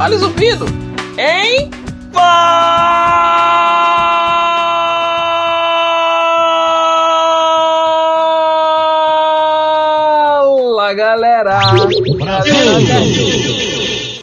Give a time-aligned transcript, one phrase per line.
[0.00, 0.64] O zumbido!
[1.18, 1.70] Hein?
[2.12, 2.22] Fala,
[10.94, 11.58] galera!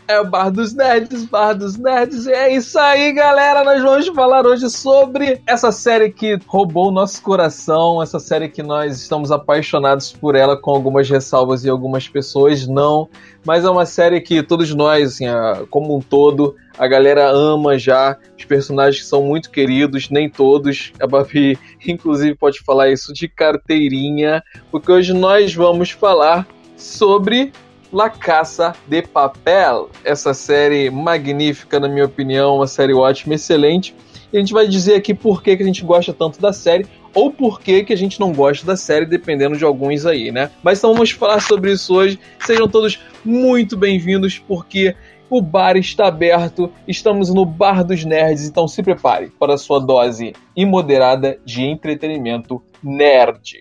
[0.08, 2.28] É o Bar dos Nerds, Bar dos Nerds.
[2.28, 3.64] E é isso aí, galera.
[3.64, 8.62] Nós vamos falar hoje sobre essa série que roubou o nosso coração, essa série que
[8.62, 13.10] nós estamos apaixonados por ela, com algumas ressalvas e algumas pessoas não.
[13.44, 15.26] Mas é uma série que todos nós, assim,
[15.72, 18.16] como um todo, a galera ama já.
[18.38, 20.94] Os personagens são muito queridos, nem todos.
[21.02, 26.48] A Babi, inclusive, pode falar isso de carteirinha, porque hoje nós vamos falar
[26.78, 27.52] sobre
[27.96, 33.96] La Caça de Papel, essa série magnífica, na minha opinião, uma série ótima, excelente.
[34.34, 36.86] E a gente vai dizer aqui por que, que a gente gosta tanto da série,
[37.14, 40.52] ou por que, que a gente não gosta da série, dependendo de alguns aí, né?
[40.62, 42.20] Mas então vamos falar sobre isso hoje.
[42.46, 44.94] Sejam todos muito bem-vindos, porque
[45.30, 49.80] o bar está aberto, estamos no Bar dos Nerds, então se prepare para a sua
[49.80, 53.56] dose imoderada de entretenimento nerd.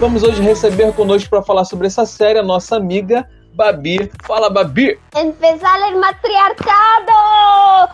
[0.00, 4.10] Vamos hoje receber conosco para falar sobre essa série a nossa amiga Babi.
[4.24, 4.98] Fala, Babi!
[5.16, 7.12] Empezar matriarcado!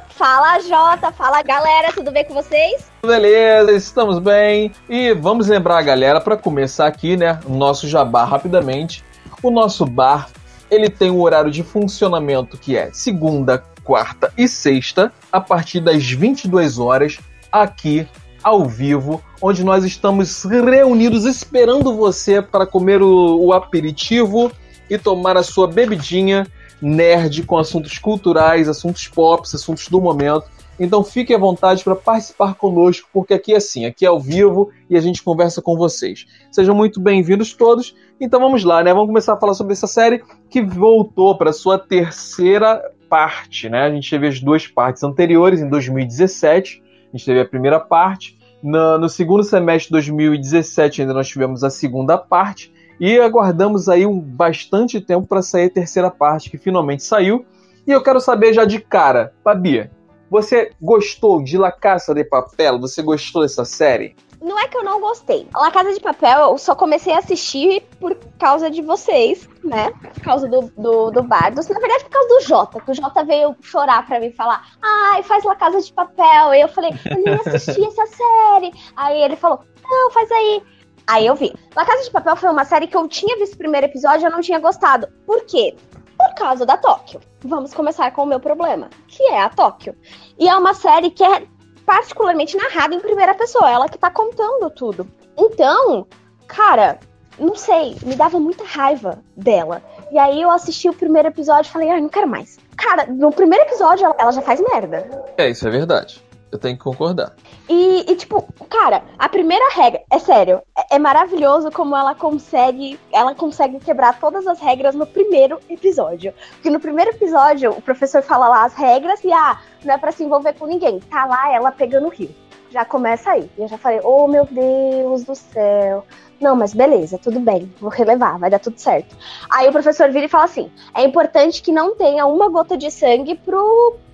[0.08, 1.12] Fala, Jota!
[1.12, 1.92] Fala, galera!
[1.92, 2.90] Tudo bem com vocês?
[3.02, 4.72] Beleza, estamos bem.
[4.88, 9.04] E vamos lembrar a galera, para começar aqui, né, o nosso jabá rapidamente.
[9.42, 10.30] O nosso bar,
[10.70, 16.10] ele tem um horário de funcionamento que é segunda, quarta e sexta, a partir das
[16.10, 17.18] 22 horas,
[17.52, 18.08] aqui
[18.42, 24.50] ao vivo, onde nós estamos reunidos esperando você para comer o, o aperitivo
[24.88, 26.46] e tomar a sua bebidinha
[26.80, 30.44] nerd com assuntos culturais, assuntos pop, assuntos do momento.
[30.78, 34.70] Então fique à vontade para participar conosco, porque aqui é assim, aqui é ao vivo
[34.88, 36.26] e a gente conversa com vocês.
[36.50, 37.94] Sejam muito bem-vindos todos.
[38.18, 38.92] Então vamos lá, né?
[38.94, 43.82] Vamos começar a falar sobre essa série que voltou para sua terceira parte, né?
[43.82, 48.38] A gente teve as duas partes anteriores em 2017 a gente teve a primeira parte.
[48.62, 52.72] No, no segundo semestre de 2017 ainda nós tivemos a segunda parte.
[52.98, 57.46] E aguardamos aí um bastante tempo para sair a terceira parte, que finalmente saiu.
[57.86, 59.90] E eu quero saber já de cara, Babia,
[60.30, 62.78] você gostou de La Caça de Papel?
[62.78, 64.14] Você gostou dessa série?
[64.40, 65.46] Não é que eu não gostei.
[65.54, 69.90] La Casa de Papel eu só comecei a assistir por causa de vocês, né?
[70.14, 71.68] Por causa do, do, do Bardos.
[71.68, 75.22] Na verdade, por causa do Jota, que o Jota veio chorar pra mim falar: ai,
[75.22, 76.54] faz La Casa de Papel.
[76.54, 78.72] E eu falei: eu nem assisti essa série.
[78.96, 80.62] Aí ele falou: não, faz aí.
[81.06, 81.52] Aí eu vi.
[81.76, 84.26] La Casa de Papel foi uma série que eu tinha visto o primeiro episódio e
[84.26, 85.06] eu não tinha gostado.
[85.26, 85.76] Por quê?
[86.16, 87.20] Por causa da Tóquio.
[87.42, 89.94] Vamos começar com o meu problema, que é a Tóquio.
[90.38, 91.46] E é uma série que é
[91.84, 95.06] particularmente narrada em primeira pessoa, ela que tá contando tudo.
[95.36, 96.06] Então,
[96.46, 96.98] cara,
[97.38, 99.82] não sei, me dava muita raiva dela.
[100.12, 102.58] E aí eu assisti o primeiro episódio e falei, ai, ah, não quero mais.
[102.76, 105.08] Cara, no primeiro episódio ela já faz merda.
[105.36, 106.22] É, isso é verdade.
[106.52, 107.32] Eu tenho que concordar.
[107.68, 112.98] E, e, tipo, cara, a primeira regra, é sério, é, é, maravilhoso como ela consegue,
[113.12, 116.34] ela consegue quebrar todas as regras no primeiro episódio.
[116.52, 120.12] Porque no primeiro episódio, o professor fala lá as regras e, ah, não é pra
[120.12, 120.98] se envolver com ninguém.
[121.00, 122.34] Tá lá ela pegando o rio.
[122.70, 123.50] Já começa aí.
[123.56, 126.04] Eu já falei, oh meu Deus do céu.
[126.40, 129.14] Não, mas beleza, tudo bem, vou relevar, vai dar tudo certo.
[129.50, 132.90] Aí o professor vira e fala assim: é importante que não tenha uma gota de
[132.90, 133.38] sangue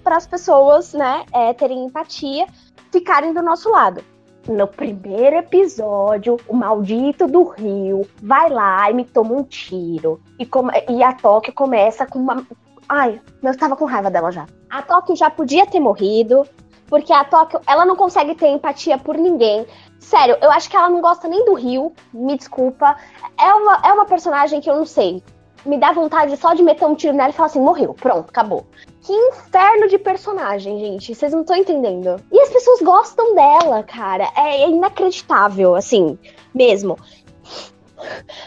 [0.02, 2.46] para as pessoas, né, é, terem empatia,
[2.90, 4.02] ficarem do nosso lado.
[4.48, 10.20] No primeiro episódio, o maldito do rio vai lá e me toma um tiro.
[10.38, 10.48] E,
[10.92, 12.46] e a Tóquio começa com uma.
[12.88, 14.46] Ai, eu estava com raiva dela já.
[14.70, 16.46] A Tóquio já podia ter morrido,
[16.88, 19.66] porque a Tóquio, ela não consegue ter empatia por ninguém.
[19.98, 22.96] Sério, eu acho que ela não gosta nem do Rio, me desculpa.
[23.38, 25.22] É uma, é uma personagem que eu não sei.
[25.64, 28.64] Me dá vontade só de meter um tiro nela e falar assim: morreu, pronto, acabou.
[29.02, 31.12] Que inferno de personagem, gente.
[31.12, 32.20] Vocês não estão entendendo.
[32.30, 34.30] E as pessoas gostam dela, cara.
[34.36, 36.16] É, é inacreditável, assim,
[36.54, 36.96] mesmo.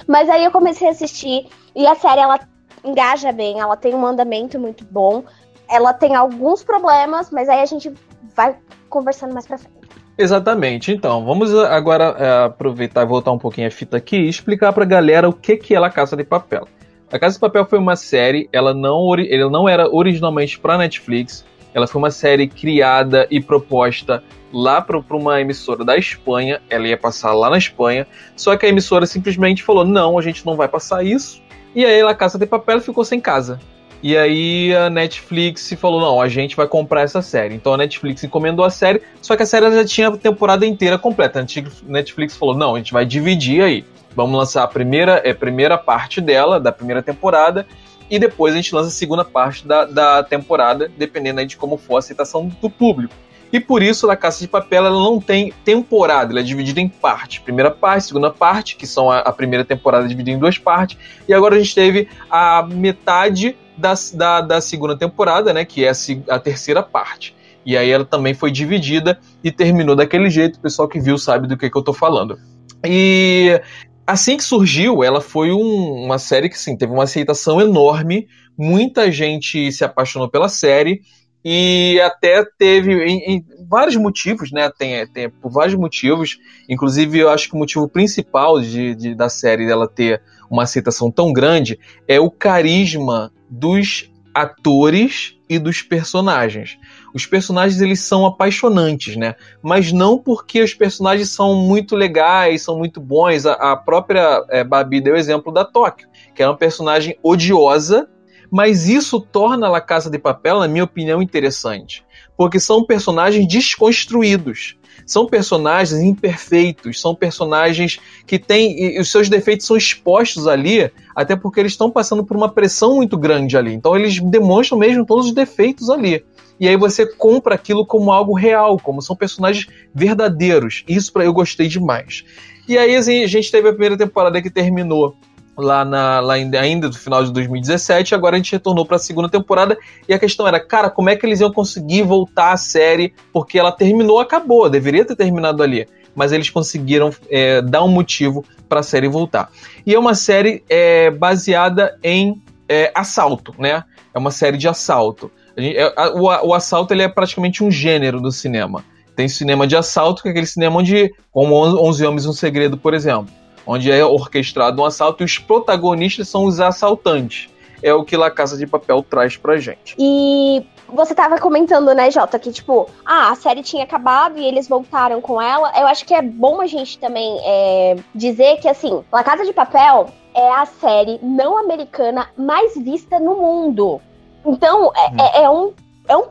[0.07, 2.39] Mas aí eu comecei a assistir e a série ela
[2.83, 5.23] engaja bem, ela tem um andamento muito bom.
[5.67, 7.93] Ela tem alguns problemas, mas aí a gente
[8.35, 8.55] vai
[8.89, 9.77] conversando mais pra frente.
[10.17, 10.91] Exatamente.
[10.91, 14.83] Então, vamos agora é, aproveitar e voltar um pouquinho a fita aqui e explicar pra
[14.83, 16.67] galera o que, que é La Casa de Papel.
[17.11, 21.45] A Casa de Papel foi uma série, ela não, ela não era originalmente para Netflix,
[21.73, 26.97] ela foi uma série criada e proposta lá para uma emissora da Espanha, ela ia
[26.97, 28.05] passar lá na Espanha,
[28.35, 31.41] só que a emissora simplesmente falou: não, a gente não vai passar isso,
[31.73, 33.59] e aí La Casa de Papel ficou sem casa.
[34.01, 37.55] E aí a Netflix falou: não, a gente vai comprar essa série.
[37.55, 40.97] Então a Netflix encomendou a série, só que a série já tinha a temporada inteira
[40.97, 41.39] completa.
[41.39, 43.85] A Netflix falou: não, a gente vai dividir aí.
[44.15, 47.67] Vamos lançar a primeira, é, primeira parte dela, da primeira temporada,
[48.09, 51.77] e depois a gente lança a segunda parte da, da temporada, dependendo aí de como
[51.77, 53.13] for a aceitação do público.
[53.51, 56.87] E por isso, a Caça de Papel ela não tem temporada, ela é dividida em
[56.87, 57.39] partes.
[57.39, 60.97] Primeira parte, segunda parte, que são a, a primeira temporada dividida em duas partes.
[61.27, 65.65] E agora a gente teve a metade da, da, da segunda temporada, né?
[65.65, 67.35] Que é a, a terceira parte.
[67.65, 70.57] E aí ela também foi dividida e terminou daquele jeito.
[70.57, 72.37] O pessoal que viu sabe do que, que eu tô falando.
[72.85, 73.61] E
[74.05, 78.27] assim que surgiu, ela foi um, uma série que sim, teve uma aceitação enorme.
[78.57, 81.01] Muita gente se apaixonou pela série
[81.43, 84.69] e até teve em, em, vários motivos, né?
[84.75, 86.39] Tem, tem por vários motivos.
[86.67, 91.11] Inclusive, eu acho que o motivo principal de, de, da série dela ter uma aceitação
[91.11, 96.77] tão grande é o carisma dos atores e dos personagens.
[97.13, 99.35] Os personagens eles são apaixonantes, né?
[99.61, 103.45] Mas não porque os personagens são muito legais, são muito bons.
[103.45, 108.07] A, a própria é, Babi deu o exemplo da Tóquio, que é uma personagem odiosa
[108.51, 112.03] mas isso torna La Casa de Papel, na minha opinião, interessante.
[112.39, 114.77] Porque são personagens desconstruídos.
[115.05, 118.97] São personagens imperfeitos, são personagens que têm.
[118.97, 123.17] Os seus defeitos são expostos ali, até porque eles estão passando por uma pressão muito
[123.17, 123.73] grande ali.
[123.73, 126.23] Então eles demonstram mesmo todos os defeitos ali.
[126.57, 130.85] E aí você compra aquilo como algo real, como são personagens verdadeiros.
[130.87, 132.23] Isso para eu gostei demais.
[132.69, 135.13] E aí assim, a gente teve a primeira temporada que terminou
[135.61, 139.29] lá, na, lá ainda do final de 2017, agora a gente retornou para a segunda
[139.29, 139.77] temporada
[140.07, 143.13] e a questão era, cara, como é que eles iam conseguir voltar à série?
[143.31, 148.43] Porque ela terminou, acabou, deveria ter terminado ali, mas eles conseguiram é, dar um motivo
[148.67, 149.49] para a série voltar.
[149.85, 153.83] E é uma série é, baseada em é, assalto, né?
[154.13, 155.31] É uma série de assalto.
[155.57, 158.83] Gente, é, o, o assalto ele é praticamente um gênero do cinema.
[159.15, 162.93] Tem cinema de assalto, que é aquele cinema onde, como 11 Homens um Segredo, por
[162.93, 163.39] exemplo
[163.69, 167.49] onde é orquestrado um assalto e os protagonistas são os assaltantes.
[167.83, 169.95] É o que La Casa de Papel traz pra gente.
[169.97, 174.67] E você tava comentando, né, Jota, que tipo, ah, a série tinha acabado e eles
[174.67, 175.71] voltaram com ela.
[175.79, 179.53] Eu acho que é bom a gente também é, dizer que, assim, La Casa de
[179.53, 184.01] Papel é a série não americana mais vista no mundo.
[184.43, 185.17] Então, é, hum.
[185.19, 185.73] é, é um.
[186.07, 186.23] É um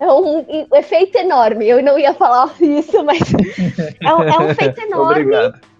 [0.00, 0.44] é um,
[0.74, 1.68] efeito enorme.
[1.68, 3.20] Eu não ia falar isso, mas
[4.00, 5.22] é um, é um feito enorme.
[5.22, 5.73] Obrigado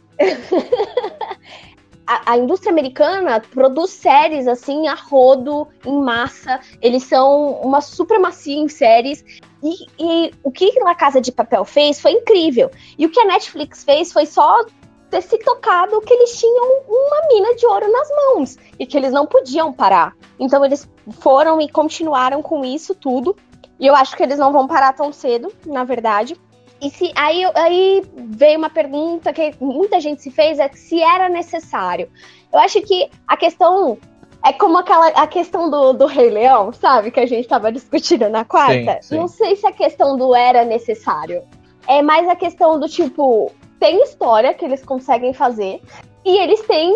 [2.07, 6.61] a, a, indústria americana produz séries assim a rodo, em massa.
[6.81, 9.25] Eles são uma supremacia em séries.
[9.63, 12.71] E, e o que La Casa de Papel fez foi incrível.
[12.99, 14.65] E o que a Netflix fez foi só
[15.11, 19.13] ter se tocado que eles tinham uma mina de ouro nas mãos e que eles
[19.13, 20.15] não podiam parar.
[20.39, 20.89] Então eles
[21.21, 23.37] foram e continuaram com isso tudo.
[23.79, 26.37] E eu acho que eles não vão parar tão cedo, na verdade.
[26.81, 31.29] E se aí, aí veio uma pergunta que muita gente se fez, é se era
[31.29, 32.09] necessário.
[32.53, 33.99] Eu acho que a questão
[34.45, 37.11] é como aquela a questão do, do Rei Leão, sabe?
[37.11, 38.99] Que a gente estava discutindo na quarta.
[39.01, 39.17] Sim, sim.
[39.17, 41.43] Não sei se a questão do era necessário.
[41.87, 43.51] É mais a questão do tipo,
[43.81, 45.81] tem história que eles conseguem fazer
[46.25, 46.95] e eles têm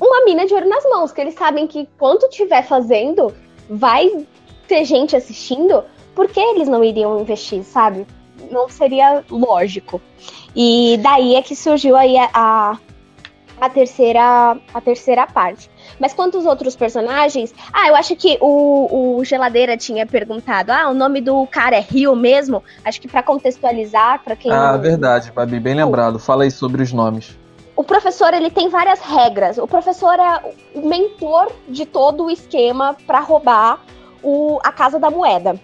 [0.00, 3.34] uma mina de ouro nas mãos, que eles sabem que quando tiver fazendo,
[3.68, 4.26] vai
[4.66, 5.84] ter gente assistindo,
[6.14, 8.06] por que eles não iriam investir, sabe?
[8.50, 10.00] Não seria lógico.
[10.54, 12.78] E daí é que surgiu aí a, a,
[13.60, 15.70] a terceira a terceira parte.
[15.98, 17.54] Mas quantos outros personagens?
[17.72, 21.80] Ah, eu acho que o, o Geladeira tinha perguntado: ah, o nome do cara é
[21.80, 22.62] Rio mesmo?
[22.84, 24.50] Acho que para contextualizar, para quem.
[24.50, 24.80] Ah, não...
[24.80, 26.18] verdade, Babi, bem lembrado.
[26.18, 27.38] Fala aí sobre os nomes.
[27.76, 29.56] O professor ele tem várias regras.
[29.56, 33.80] O professor é o mentor de todo o esquema para roubar
[34.22, 35.58] o, a casa da moeda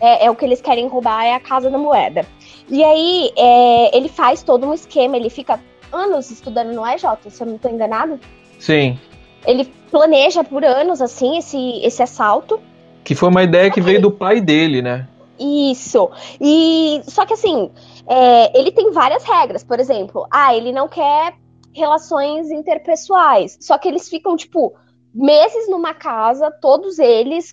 [0.00, 2.26] é, é, o que eles querem roubar é a casa da moeda.
[2.68, 5.60] E aí é, ele faz todo um esquema, ele fica
[5.92, 8.18] anos estudando no EJ, se eu não estou enganado.
[8.58, 8.98] Sim.
[9.46, 12.60] Ele planeja por anos, assim, esse, esse assalto.
[13.04, 15.06] Que foi uma ideia que veio do pai dele, né?
[15.38, 16.10] Isso.
[16.40, 17.70] E só que assim,
[18.06, 19.62] é, ele tem várias regras.
[19.62, 21.34] Por exemplo, ah, ele não quer
[21.72, 23.58] relações interpessoais.
[23.60, 24.74] Só que eles ficam, tipo,
[25.12, 27.52] meses numa casa, todos eles,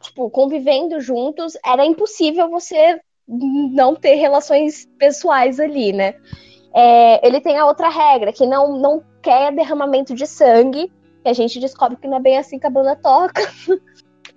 [0.00, 6.14] tipo, convivendo juntos, era impossível você não ter relações pessoais ali, né?
[6.74, 10.90] É, ele tem a outra regra, que não, não quer derramamento de sangue,
[11.22, 13.42] que a gente descobre que não é bem assim que a banda toca.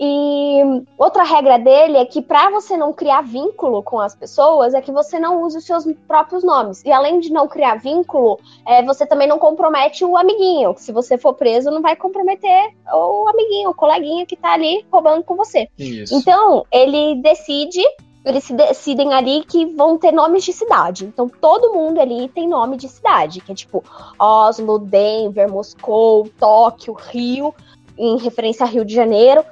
[0.05, 4.81] E outra regra dele é que para você não criar vínculo com as pessoas, é
[4.81, 6.83] que você não use os seus próprios nomes.
[6.83, 10.75] E além de não criar vínculo, é, você também não compromete o amiguinho.
[10.77, 15.23] Se você for preso, não vai comprometer o amiguinho, o coleguinha que tá ali roubando
[15.23, 15.69] com você.
[15.79, 16.13] Isso.
[16.13, 17.81] Então, ele decide
[18.25, 21.05] eles se decidem ali que vão ter nomes de cidade.
[21.05, 23.83] Então todo mundo ali tem nome de cidade, que é tipo
[24.17, 27.53] Oslo, Denver, Moscou, Tóquio, Rio,
[27.97, 29.43] em referência a Rio de Janeiro.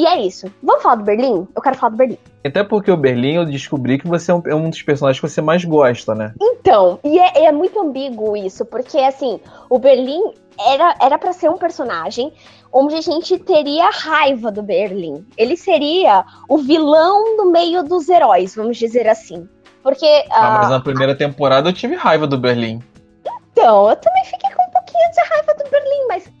[0.00, 0.50] E é isso.
[0.62, 1.46] Vamos falar do Berlim?
[1.54, 2.16] Eu quero falar do Berlim.
[2.42, 5.42] Até porque o Berlim eu descobri que você é um, é dos personagens que você
[5.42, 6.32] mais gosta, né?
[6.40, 9.38] Então, e é, é muito ambíguo isso, porque assim,
[9.68, 10.22] o Berlim
[10.58, 12.32] era era para ser um personagem
[12.72, 15.22] onde a gente teria raiva do Berlim.
[15.36, 19.46] Ele seria o vilão no meio dos heróis, vamos dizer assim.
[19.82, 20.24] Porque.
[20.30, 22.80] Ah, mas na primeira temporada eu tive raiva do Berlim.
[23.52, 26.32] Então, eu também fiquei com um pouquinho de raiva do Berlim, mas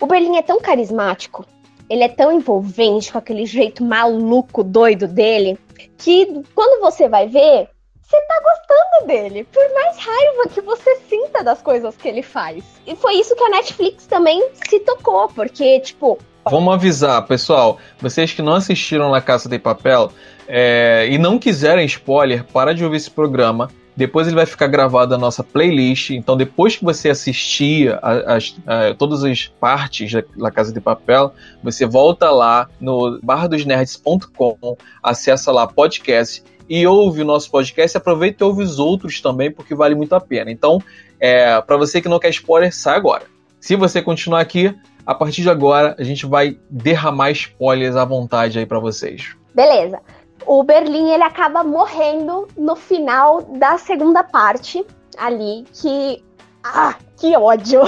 [0.00, 1.46] o Berlim é tão carismático
[1.88, 5.58] ele é tão envolvente com aquele jeito maluco, doido dele,
[5.98, 7.68] que quando você vai ver,
[8.02, 12.64] você tá gostando dele, por mais raiva que você sinta das coisas que ele faz.
[12.86, 16.18] E foi isso que a Netflix também se tocou, porque, tipo.
[16.50, 20.10] Vamos avisar, pessoal, vocês que não assistiram La Casa de Papel
[20.46, 25.12] é, e não quiserem spoiler, para de ouvir esse programa depois ele vai ficar gravado
[25.12, 26.10] na nossa playlist.
[26.10, 31.32] Então, depois que você assistir a, a, a, todas as partes da Casa de Papel,
[31.62, 37.96] você volta lá no barradosnerds.com, acessa lá podcast e ouve o nosso podcast.
[37.96, 40.50] Aproveita e ouve os outros também, porque vale muito a pena.
[40.50, 40.82] Então,
[41.20, 43.24] é, para você que não quer spoiler, sai agora.
[43.60, 44.74] Se você continuar aqui,
[45.06, 49.36] a partir de agora a gente vai derramar spoilers à vontade aí para vocês.
[49.54, 50.00] Beleza
[50.46, 54.84] o Berlim ele acaba morrendo no final da segunda parte
[55.16, 56.22] ali, que
[56.62, 57.82] ah, que ódio!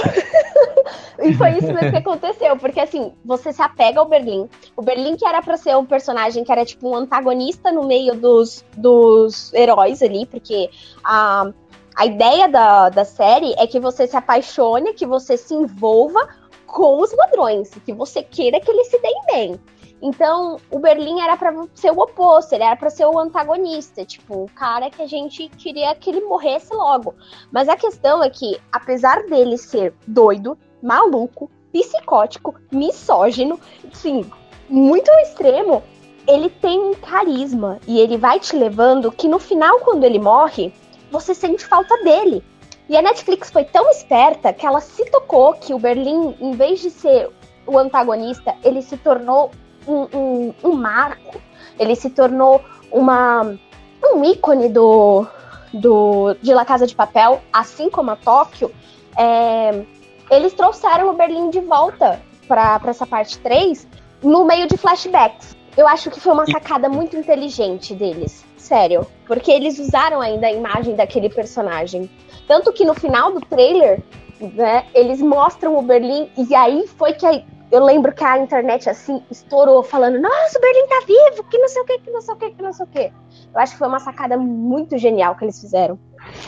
[1.19, 4.47] e foi isso mesmo que aconteceu, porque assim, você se apega ao Berlim.
[4.75, 8.13] O Berlim que era para ser um personagem que era tipo um antagonista no meio
[8.13, 10.69] dos, dos heróis ali, porque
[11.03, 11.51] a,
[11.95, 16.29] a ideia da, da série é que você se apaixone, que você se envolva
[16.67, 19.59] com os ladrões, que você queira que eles se deem bem.
[20.01, 24.43] Então, o Berlim era para ser o oposto, ele era para ser o antagonista, tipo,
[24.43, 27.15] o cara que a gente queria que ele morresse logo.
[27.51, 33.59] Mas a questão é que, apesar dele ser doido, maluco, psicótico, misógino,
[33.91, 34.29] sim,
[34.69, 35.81] muito extremo,
[36.27, 40.71] ele tem um carisma e ele vai te levando que no final, quando ele morre,
[41.09, 42.43] você sente falta dele.
[42.89, 46.79] E a Netflix foi tão esperta que ela se tocou que o Berlim, em vez
[46.79, 47.29] de ser
[47.65, 49.51] o antagonista, ele se tornou
[49.87, 51.41] um, um, um marco,
[51.79, 53.57] ele se tornou uma,
[54.03, 55.25] um ícone do,
[55.73, 58.71] do, de La Casa de Papel, assim como a Tóquio.
[59.17, 59.83] É,
[60.29, 63.87] eles trouxeram o Berlim de volta para essa parte 3
[64.23, 65.55] no meio de flashbacks.
[65.75, 70.51] Eu acho que foi uma sacada muito inteligente deles, sério, porque eles usaram ainda a
[70.51, 72.09] imagem daquele personagem.
[72.47, 74.01] Tanto que no final do trailer,
[74.39, 78.89] né, eles mostram o Berlim e aí foi que a, eu lembro que a internet
[78.89, 82.21] assim estourou falando: "Nossa, o Berlim tá vivo, que não sei o que, que não
[82.21, 83.11] sei o que, que não sei o que".
[83.53, 85.99] Eu acho que foi uma sacada muito genial que eles fizeram.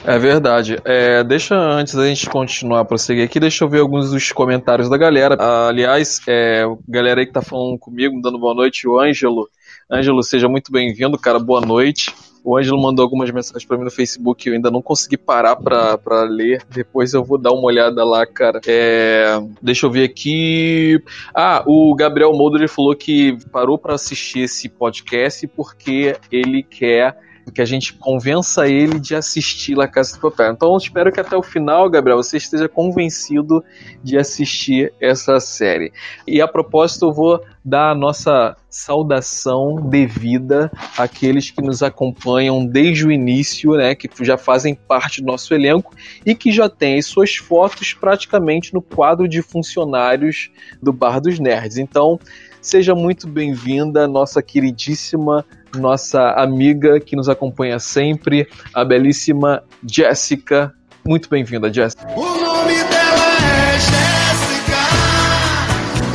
[0.05, 0.77] É verdade.
[0.83, 4.97] É, deixa antes da gente continuar prosseguir aqui, deixa eu ver alguns dos comentários da
[4.97, 5.37] galera.
[5.67, 9.47] aliás, é, galera aí que tá falando comigo, dando boa noite, o Ângelo.
[9.91, 11.39] Ângelo, seja muito bem-vindo, cara.
[11.39, 12.13] Boa noite.
[12.43, 16.23] O Ângelo mandou algumas mensagens para mim no Facebook eu ainda não consegui parar para
[16.23, 16.63] ler.
[16.69, 18.61] Depois eu vou dar uma olhada lá, cara.
[18.67, 21.01] É, deixa eu ver aqui.
[21.33, 27.17] Ah, o Gabriel Molder falou que parou para assistir esse podcast porque ele quer
[27.51, 30.51] que a gente convença ele de assistir La Casa de Papel.
[30.51, 33.63] Então eu espero que até o final, Gabriel, você esteja convencido
[34.03, 35.91] de assistir essa série.
[36.27, 43.05] E a propósito, eu vou dar a nossa saudação devida àqueles que nos acompanham desde
[43.05, 45.93] o início, né, que já fazem parte do nosso elenco
[46.25, 50.51] e que já têm suas fotos praticamente no quadro de funcionários
[50.81, 51.77] do Bar dos Nerds.
[51.77, 52.19] Então,
[52.61, 55.45] seja muito bem-vinda, nossa queridíssima
[55.77, 60.73] nossa amiga que nos acompanha sempre, a belíssima Jéssica.
[61.05, 62.07] Muito bem-vinda, Jéssica.
[62.15, 64.79] O nome dela é Jéssica.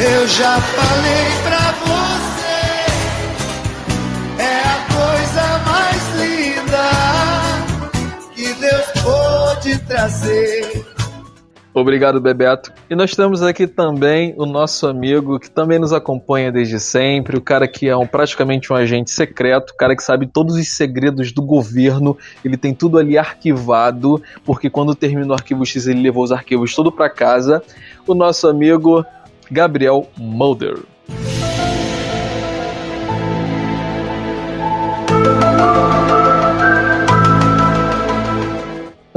[0.03, 2.65] Eu já falei pra você.
[4.43, 6.91] É a coisa mais linda
[8.35, 10.94] que Deus pôde trazer.
[11.75, 12.73] Obrigado, Bebeto.
[12.88, 17.40] E nós temos aqui também o nosso amigo que também nos acompanha desde sempre, o
[17.40, 21.33] cara que é um, praticamente um agente secreto, o cara que sabe todos os segredos
[21.33, 26.23] do governo, ele tem tudo ali arquivado, porque quando termina o arquivo X ele levou
[26.23, 27.61] os arquivos tudo para casa.
[28.07, 29.04] O nosso amigo
[29.50, 30.78] Gabriel Mulder.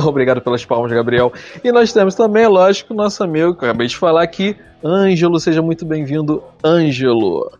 [0.09, 1.31] Obrigado pelas palmas, Gabriel.
[1.63, 5.39] E nós temos também, lógico, nosso amigo, que eu acabei de falar aqui, Ângelo.
[5.39, 7.51] Seja muito bem-vindo, Ângelo.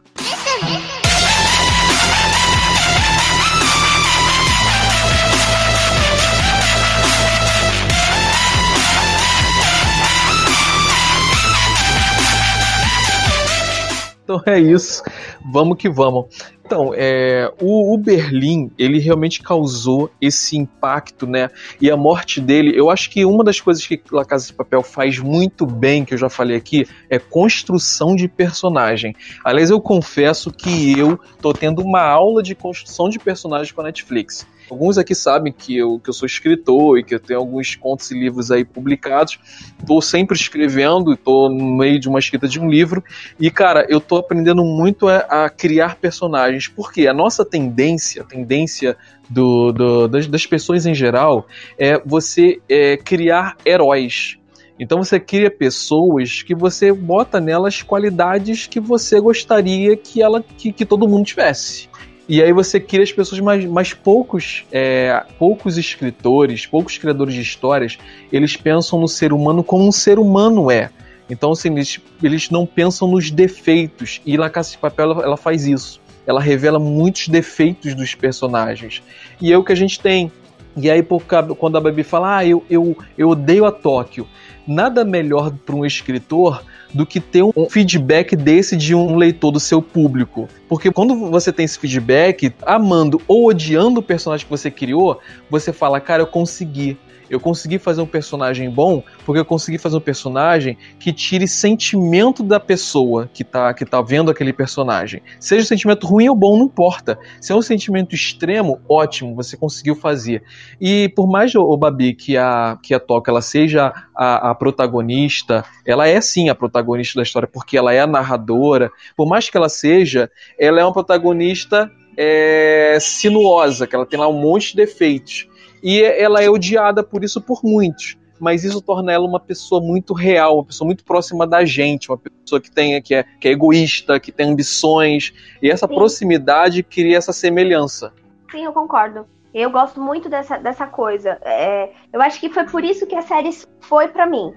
[14.27, 15.03] Então é isso.
[15.49, 16.25] Vamos que vamos.
[16.65, 21.49] Então, é, o, o, Berlim, ele realmente causou esse impacto, né?
[21.79, 24.83] E a morte dele, eu acho que uma das coisas que La Casa de Papel
[24.83, 29.15] faz muito bem, que eu já falei aqui, é construção de personagem.
[29.45, 33.85] Aliás, eu confesso que eu tô tendo uma aula de construção de personagem com a
[33.85, 34.45] Netflix.
[34.69, 38.11] Alguns aqui sabem que eu, que eu sou escritor e que eu tenho alguns contos
[38.11, 39.39] e livros aí publicados.
[39.79, 43.03] Estou sempre escrevendo, estou no meio de uma escrita de um livro.
[43.39, 46.67] E, cara, eu estou aprendendo muito a, a, criar personagens.
[46.67, 48.97] Porque a nossa tendência, a tendência
[49.29, 51.47] do, do, das, das, pessoas em geral,
[51.77, 54.37] é você é, criar heróis.
[54.79, 60.71] Então você cria pessoas que você bota nelas qualidades que você gostaria que ela que,
[60.71, 61.89] que todo mundo tivesse.
[62.29, 67.41] E aí você cria as pessoas, mas, mas poucos, é, poucos escritores, poucos criadores de
[67.41, 67.97] histórias,
[68.31, 70.89] eles pensam no ser humano como um ser humano é.
[71.29, 74.21] Então, assim, eles, eles não pensam nos defeitos.
[74.25, 76.01] E La Casa de Papel, ela, ela faz isso.
[76.25, 79.01] Ela revela muitos defeitos dos personagens.
[79.39, 80.31] E é o que a gente tem.
[80.75, 81.23] E aí, por,
[81.57, 84.27] quando a Babi fala, ah, eu, eu, eu odeio a Tóquio.
[84.65, 89.59] Nada melhor para um escritor do que ter um feedback desse de um leitor do
[89.59, 90.47] seu público.
[90.67, 95.71] Porque quando você tem esse feedback, amando ou odiando o personagem que você criou, você
[95.73, 96.97] fala, cara, eu consegui.
[97.29, 102.43] Eu consegui fazer um personagem bom porque eu consegui fazer um personagem que tire sentimento
[102.43, 105.21] da pessoa que tá, que tá vendo aquele personagem.
[105.39, 107.19] Seja um sentimento ruim ou bom, não importa.
[107.41, 110.43] Se é um sentimento extremo, ótimo, você conseguiu fazer.
[110.79, 115.65] E por mais, o Babi, que a, que a Toca ela seja a, a protagonista,
[115.85, 118.91] ela é sim a protagonista da história, porque ela é a narradora.
[119.15, 120.29] Por mais que ela seja,
[120.59, 125.47] ela é uma protagonista é, sinuosa, que ela tem lá um monte de defeitos.
[125.83, 128.17] E ela é odiada por isso por muitos.
[128.39, 132.17] Mas isso torna ela uma pessoa muito real, uma pessoa muito próxima da gente, uma
[132.17, 135.33] pessoa que tem que é, que é egoísta, que tem ambições.
[135.61, 135.95] E essa Sim.
[135.95, 138.13] proximidade cria essa semelhança.
[138.51, 139.25] Sim, eu concordo.
[139.53, 141.39] Eu gosto muito dessa, dessa coisa.
[141.41, 143.49] É, eu acho que foi por isso que a série
[143.81, 144.53] foi para mim.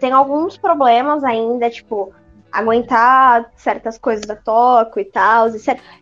[0.00, 2.12] Tem alguns problemas ainda, tipo,
[2.52, 5.48] aguentar certas coisas da Tóquio e tal.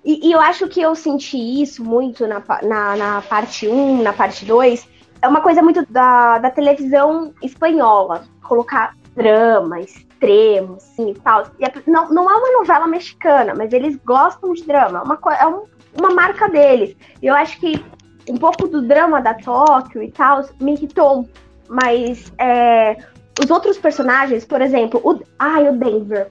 [0.05, 4.13] E, e, eu acho que eu senti isso muito na, na, na parte 1, na
[4.13, 4.89] parte 2.
[5.23, 8.25] É uma coisa muito da, da televisão espanhola.
[8.43, 11.47] Colocar drama, extremo, assim, e tal.
[11.59, 15.01] E é, não, não é uma novela mexicana, mas eles gostam de drama.
[15.01, 15.65] É uma, é um,
[15.99, 16.97] uma marca deles.
[17.21, 17.85] E eu acho que
[18.29, 21.29] um pouco do drama da Tóquio e tal me irritou.
[21.69, 22.97] Mas é,
[23.43, 26.31] os outros personagens, por exemplo, o, ai, o Denver.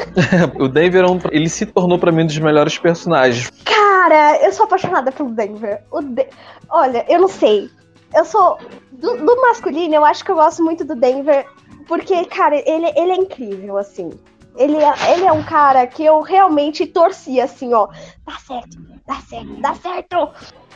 [0.58, 3.50] o Denver, é ele se tornou para mim um dos melhores personagens.
[3.64, 5.82] Cara, eu sou apaixonada pelo Denver.
[5.90, 6.26] O De...
[6.70, 7.70] Olha, eu não sei.
[8.14, 8.58] Eu sou.
[8.90, 11.46] Do, do, masculino, eu acho que eu gosto muito do Denver.
[11.86, 14.10] Porque, cara, ele, ele é incrível, assim.
[14.56, 17.88] Ele é, ele é um cara que eu realmente torci, assim, ó.
[18.26, 20.30] Dá certo, dá certo, dá certo.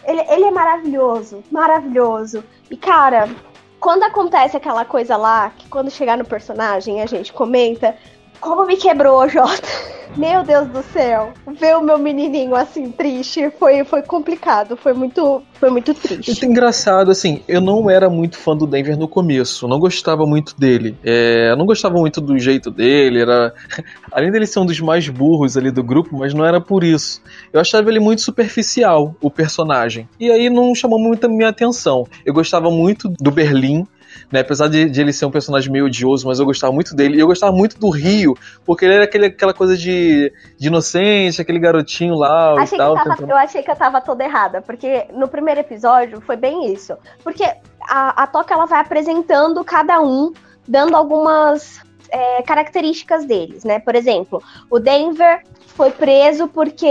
[0.04, 2.42] Ele, ele é maravilhoso, maravilhoso.
[2.70, 3.28] E, cara,
[3.80, 7.96] quando acontece aquela coisa lá, que quando chegar no personagem a gente comenta,
[8.40, 9.96] como me quebrou, Jota.
[10.16, 11.32] Meu Deus do céu.
[11.60, 16.30] Ver o meu menininho assim triste foi, foi complicado, foi muito, foi muito triste.
[16.30, 20.58] Muito engraçado, assim, eu não era muito fã do Denver no começo, não gostava muito
[20.58, 20.96] dele.
[21.04, 23.52] É, não gostava muito do jeito dele, era
[24.10, 27.20] além dele ser um dos mais burros ali do grupo, mas não era por isso.
[27.52, 30.08] Eu achava ele muito superficial, o personagem.
[30.18, 32.06] E aí não chamou muito a minha atenção.
[32.24, 33.86] Eu gostava muito do Berlim,
[34.30, 34.40] né?
[34.40, 37.16] Apesar de, de, ele ser um personagem meio odioso, mas eu gostava muito dele.
[37.16, 41.42] E eu gostava muito do Rio, porque ele era aquele, aquela coisa de, de inocência,
[41.42, 42.90] aquele garotinho lá achei tal.
[42.90, 43.30] Eu, tava, tentando...
[43.30, 46.96] eu achei que eu tava toda errada, porque no primeiro episódio foi bem isso.
[47.22, 47.44] Porque
[47.88, 50.32] a, a Toca ela vai apresentando cada um,
[50.66, 53.78] dando algumas é, características deles, né?
[53.78, 56.86] Por exemplo, o Denver foi preso porque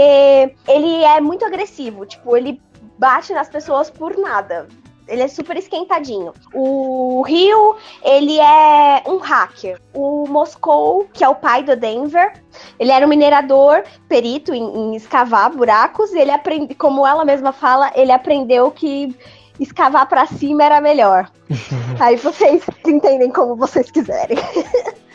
[0.68, 2.60] ele é muito agressivo, tipo, ele
[2.98, 4.66] bate nas pessoas por nada.
[5.08, 6.32] Ele é super esquentadinho.
[6.52, 9.80] O Rio, ele é um hacker.
[9.94, 12.32] O Moscou, que é o pai do Denver,
[12.78, 16.12] ele era um minerador, perito em, em escavar buracos.
[16.12, 19.16] E ele aprende, como ela mesma fala, ele aprendeu que
[19.60, 21.30] escavar para cima era melhor.
[22.00, 24.36] Aí vocês entendem como vocês quiserem.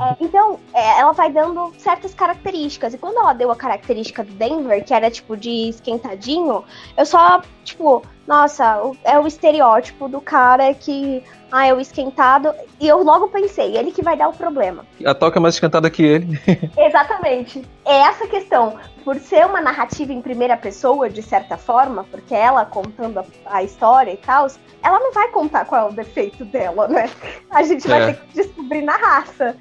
[0.00, 2.94] É, então, é, ela vai dando certas características.
[2.94, 6.64] E quando ela deu a característica do Denver, que era tipo de esquentadinho,
[6.96, 12.52] eu só, tipo, nossa, é o estereótipo do cara que ah, é o esquentado.
[12.80, 14.84] E eu logo pensei, ele que vai dar o problema.
[15.04, 16.40] A Toca é mais esquentada que ele.
[16.76, 17.64] Exatamente.
[17.84, 18.76] É essa questão.
[19.04, 23.62] Por ser uma narrativa em primeira pessoa, de certa forma, porque ela contando a, a
[23.62, 24.48] história e tal,
[24.82, 27.10] ela não vai contar qual é o defeito dela, né?
[27.50, 28.06] A gente vai é.
[28.06, 29.56] ter que descobrir na raça.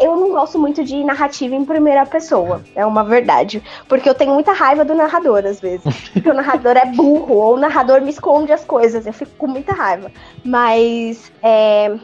[0.00, 3.62] Eu não gosto muito de narrativa em primeira pessoa, é uma verdade.
[3.88, 5.84] Porque eu tenho muita raiva do narrador, às vezes.
[6.12, 9.46] Porque o narrador é burro, ou o narrador me esconde as coisas, eu fico com
[9.46, 10.10] muita raiva.
[10.44, 11.96] Mas é,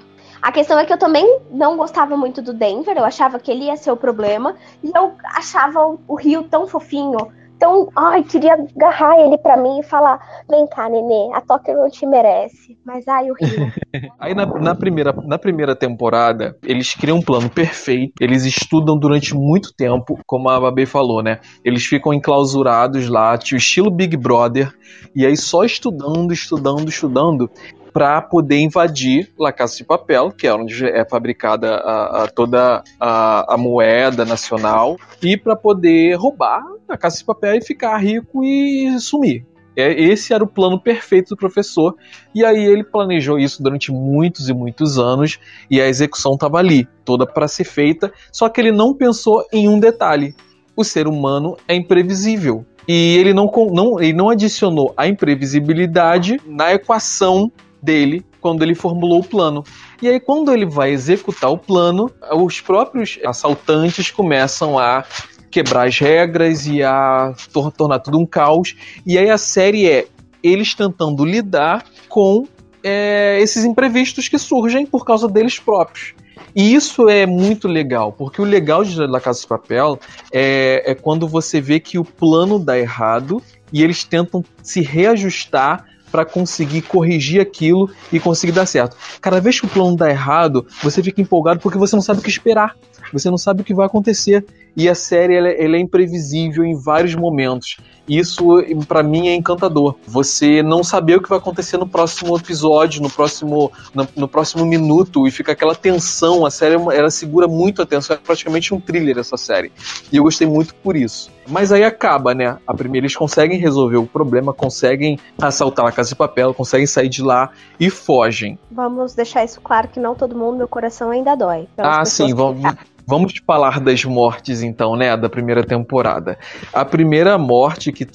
[0.43, 3.67] a questão é que eu também não gostava muito do Denver, eu achava que ele
[3.67, 7.89] ia ser o problema, e eu achava o, o Rio tão fofinho, tão.
[7.95, 10.19] Ai, queria agarrar ele pra mim e falar:
[10.51, 12.77] vem cá, nenê, a Tóquio não te merece.
[12.85, 13.73] Mas ai, o Rio.
[14.19, 19.33] Aí na, na, primeira, na primeira temporada, eles criam um plano perfeito, eles estudam durante
[19.35, 21.39] muito tempo, como a Babi falou, né?
[21.65, 24.73] Eles ficam enclausurados lá, estilo Big Brother,
[25.15, 27.51] e aí só estudando, estudando, estudando,
[27.93, 32.83] para poder invadir La Casa de Papel, que é onde é fabricada a, a toda
[32.99, 38.43] a, a, moeda nacional, e para poder roubar a Casa de Papel e ficar rico
[38.43, 39.45] e sumir.
[39.75, 41.97] É, esse era o plano perfeito do professor,
[42.35, 45.39] e aí ele planejou isso durante muitos e muitos anos,
[45.71, 49.69] e a execução estava ali, toda para ser feita, só que ele não pensou em
[49.69, 50.35] um detalhe:
[50.77, 52.67] o ser humano é imprevisível.
[52.87, 57.51] E ele não, não, ele não adicionou a imprevisibilidade na equação
[57.83, 59.65] dele quando ele formulou o plano.
[60.01, 65.05] E aí, quando ele vai executar o plano, os próprios assaltantes começam a
[65.51, 68.75] quebrar as regras e a tor tornar tudo um caos.
[69.07, 70.07] E aí a série é
[70.43, 72.47] eles tentando lidar com
[72.83, 76.15] é, esses imprevistos que surgem por causa deles próprios.
[76.55, 79.99] E isso é muito legal, porque o legal de La Casa de Papel
[80.33, 83.43] é, é quando você vê que o plano dá errado
[83.73, 88.97] e eles tentam se reajustar para conseguir corrigir aquilo e conseguir dar certo.
[89.21, 92.23] Cada vez que o plano dá errado, você fica empolgado porque você não sabe o
[92.23, 92.77] que esperar.
[93.13, 94.45] Você não sabe o que vai acontecer.
[94.75, 97.77] E a série ela, ela é imprevisível em vários momentos.
[98.09, 98.45] Isso,
[98.89, 99.95] para mim, é encantador.
[100.07, 104.65] Você não saber o que vai acontecer no próximo episódio, no próximo, no, no próximo
[104.65, 106.45] minuto, e fica aquela tensão.
[106.45, 108.17] A série ela segura muito a atenção.
[108.17, 109.71] É praticamente um thriller essa série.
[110.11, 111.31] E eu gostei muito por isso.
[111.49, 112.57] Mas aí acaba, né?
[112.67, 117.09] A primeira eles conseguem resolver o problema, conseguem assaltar a casa de papel, conseguem sair
[117.09, 118.59] de lá e fogem.
[118.71, 121.69] Vamos deixar isso claro que não todo mundo, meu coração ainda dói.
[121.77, 122.63] Ah, sim, vamos.
[123.07, 125.17] Vamos falar das mortes, então, né?
[125.17, 126.39] Da primeira temporada.
[126.73, 128.07] A primeira morte que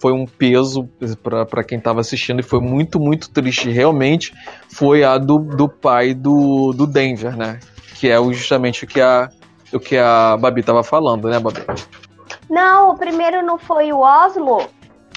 [0.00, 0.88] foi um peso
[1.22, 4.32] para quem estava assistindo e foi muito, muito triste, realmente,
[4.68, 7.60] foi a do, do pai do, do Denver, né?
[7.96, 9.28] Que é justamente o que a,
[9.72, 11.64] o que a Babi estava falando, né, Babi?
[12.48, 14.68] Não, o primeiro não foi o Oslo?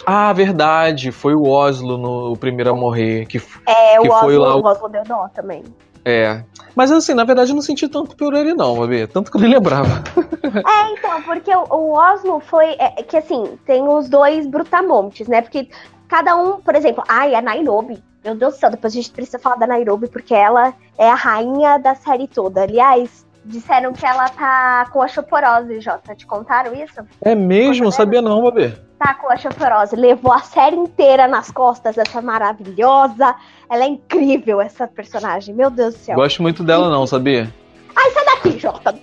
[0.06, 3.26] Ah, verdade, foi o Oslo no o primeiro a morrer.
[3.26, 3.38] Que,
[3.68, 4.62] é, que o, foi Oslo, lá o...
[4.62, 5.64] o Oslo deu dó também.
[6.06, 6.44] É.
[6.76, 9.08] Mas assim, na verdade eu não senti tanto por ele, não, Babi.
[9.08, 10.04] Tanto que eu nem lembrava.
[10.50, 12.76] É, então, porque o, o Oslo foi.
[12.80, 15.42] É, que assim, tem os dois brutamontes, né?
[15.42, 15.70] Porque
[16.08, 18.02] cada um, por exemplo, ai, a Nairobi.
[18.24, 21.14] Meu Deus do céu, depois a gente precisa falar da Nairobi, porque ela é a
[21.14, 22.64] rainha da série toda.
[22.64, 26.16] Aliás, disseram que ela tá com osteoporose, Jota.
[26.16, 27.02] Te contaram isso?
[27.22, 27.86] É mesmo?
[27.86, 32.22] Não sabia não, Babi tá com a osteoporose, levou a série inteira nas costas, essa
[32.22, 33.34] maravilhosa.
[33.70, 35.56] Ela é incrível, essa personagem.
[35.56, 36.16] Meu Deus do céu.
[36.18, 37.52] Gosto muito dela, não, sabia?
[37.96, 39.00] Ai, sai daqui, Jota.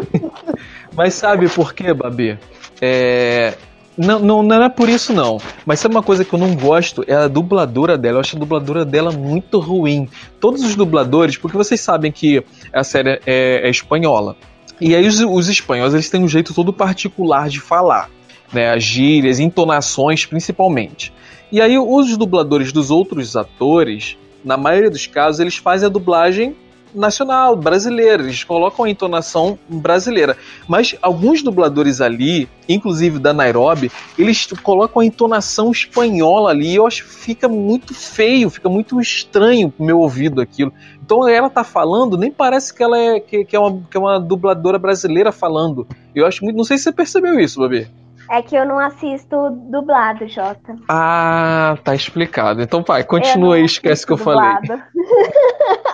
[0.94, 2.38] Mas sabe por quê, Babi?
[2.80, 3.54] É.
[3.96, 5.38] Não, não, não é por isso, não.
[5.64, 7.02] Mas sabe uma coisa que eu não gosto?
[7.06, 8.16] É a dubladora dela.
[8.16, 10.08] Eu acho a dubladora dela muito ruim.
[10.38, 14.36] Todos os dubladores, porque vocês sabem que a série é, é espanhola.
[14.80, 18.10] E aí os, os espanhóis eles têm um jeito todo particular de falar
[18.52, 21.12] né, as gírias, entonações principalmente.
[21.50, 26.54] E aí os dubladores dos outros atores, na maioria dos casos, eles fazem a dublagem
[26.96, 30.36] nacional, brasileira, eles colocam a entonação brasileira.
[30.66, 36.86] Mas alguns dubladores ali, inclusive da Nairobi, eles colocam a entonação espanhola ali, e eu
[36.86, 40.72] acho que fica muito feio, fica muito estranho pro meu ouvido aquilo.
[41.04, 44.00] Então ela tá falando, nem parece que ela é que, que é, uma, que é
[44.00, 45.86] uma dubladora brasileira falando.
[46.14, 46.56] Eu acho muito.
[46.56, 47.88] Não sei se você percebeu isso, Babi.
[48.28, 50.76] É que eu não assisto dublado, Jota.
[50.88, 52.60] Ah, tá explicado.
[52.60, 54.66] Então, pai, continua aí, esquece que eu dublado.
[54.66, 54.82] falei.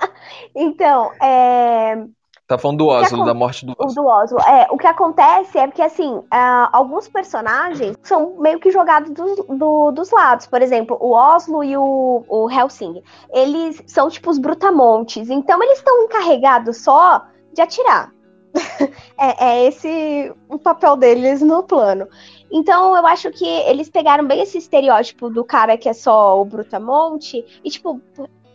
[0.54, 2.04] então, é.
[2.46, 4.02] Tá falando do Oslo, da morte do Oslo.
[4.02, 4.38] Do Oslo.
[4.40, 9.56] É, o que acontece é que, assim, uh, alguns personagens são meio que jogados do,
[9.56, 10.46] do, dos lados.
[10.46, 13.02] Por exemplo, o Oslo e o, o Helsing.
[13.32, 15.30] Eles são, tipo, os brutamontes.
[15.30, 18.12] Então, eles estão encarregados só de atirar
[19.18, 22.08] é, é esse o papel deles no plano.
[22.50, 26.44] Então, eu acho que eles pegaram bem esse estereótipo do cara que é só o
[26.44, 28.00] Brutamonte e, tipo,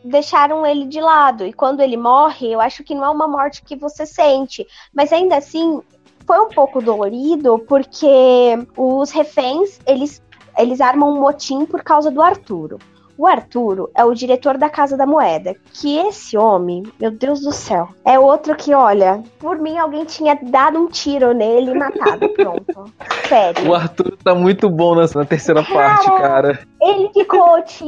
[0.09, 1.45] deixaram ele de lado.
[1.45, 4.65] E quando ele morre, eu acho que não é uma morte que você sente.
[4.93, 5.81] Mas ainda assim,
[6.25, 10.21] foi um pouco dolorido, porque os reféns, eles,
[10.57, 12.77] eles armam um motim por causa do Arturo.
[13.17, 15.55] O Arturo é o diretor da Casa da Moeda.
[15.73, 20.37] Que esse homem, meu Deus do céu, é outro que, olha, por mim alguém tinha
[20.39, 22.29] dado um tiro nele e matado.
[22.37, 22.93] Pronto.
[23.27, 23.69] Sério.
[23.69, 26.59] O Arturo tá muito bom nessa, na terceira cara, parte, cara.
[26.79, 27.83] Ele que coach.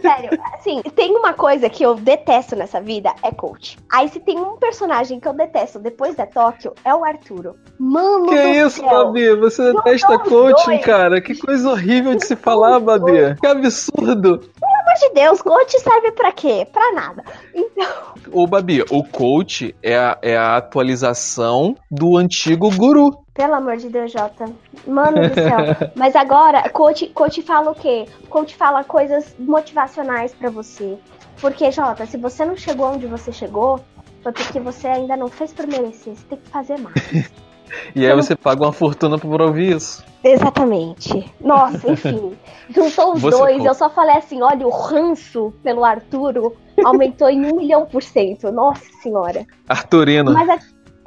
[0.00, 3.78] Sério, assim, tem uma coisa que eu detesto nessa vida, é coach.
[3.90, 7.56] Aí se tem um personagem que eu detesto depois da Tóquio, é o Arturo.
[7.78, 8.88] Mano Que isso, céu.
[8.88, 9.34] Babi?
[9.36, 10.84] Você detesta coaching, dois.
[10.84, 11.20] cara?
[11.20, 13.36] Que coisa horrível de se falar, Babi.
[13.40, 14.40] Que absurdo.
[14.84, 16.66] Pelo amor de Deus, coach serve pra quê?
[16.70, 17.24] Pra nada.
[17.54, 18.14] Então...
[18.30, 23.24] Ô, Babi, o coach é a, é a atualização do antigo guru.
[23.32, 24.44] Pelo amor de Deus, Jota.
[24.86, 25.90] Mano do céu.
[25.96, 28.06] Mas agora, coach, coach fala o quê?
[28.28, 30.98] Coach fala coisas motivacionais para você.
[31.40, 33.80] Porque, Jota, se você não chegou onde você chegou,
[34.22, 36.14] foi porque você ainda não fez por merecer.
[36.14, 36.94] Você tem que fazer mais.
[37.94, 40.04] e aí você paga uma fortuna por ouvir isso.
[40.22, 41.30] Exatamente.
[41.40, 42.36] Nossa, enfim.
[42.70, 47.44] Juntou os você dois, eu só falei assim: olha, o ranço pelo Arturo aumentou em
[47.44, 48.50] um milhão por cento.
[48.50, 49.46] Nossa senhora.
[49.68, 50.32] Arturino.
[50.32, 50.48] Mas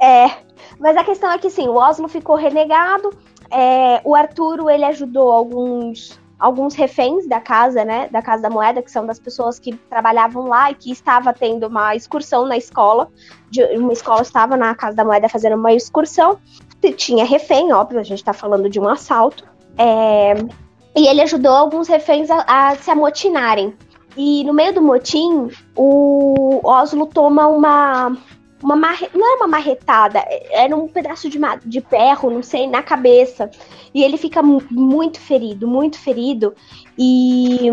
[0.00, 0.30] é, é
[0.78, 3.10] mas a questão é que sim, o Oslo ficou renegado.
[3.50, 8.80] É, o Arturo ele ajudou alguns alguns reféns da casa, né, da Casa da Moeda,
[8.80, 13.08] que são das pessoas que trabalhavam lá e que estava tendo uma excursão na escola.
[13.50, 16.38] De, uma escola estava na Casa da Moeda fazendo uma excursão.
[16.96, 19.44] Tinha refém, óbvio, a gente está falando de um assalto.
[19.76, 20.34] É,
[20.96, 23.74] e ele ajudou alguns reféns a, a, se amotinarem.
[24.16, 28.16] E no meio do motim, o Oslo toma uma,
[28.62, 29.08] uma marre...
[29.14, 33.50] não era uma marretada, era um pedaço de, de ferro, não sei, na cabeça.
[33.94, 36.54] E ele fica muito ferido, muito ferido.
[36.98, 37.72] E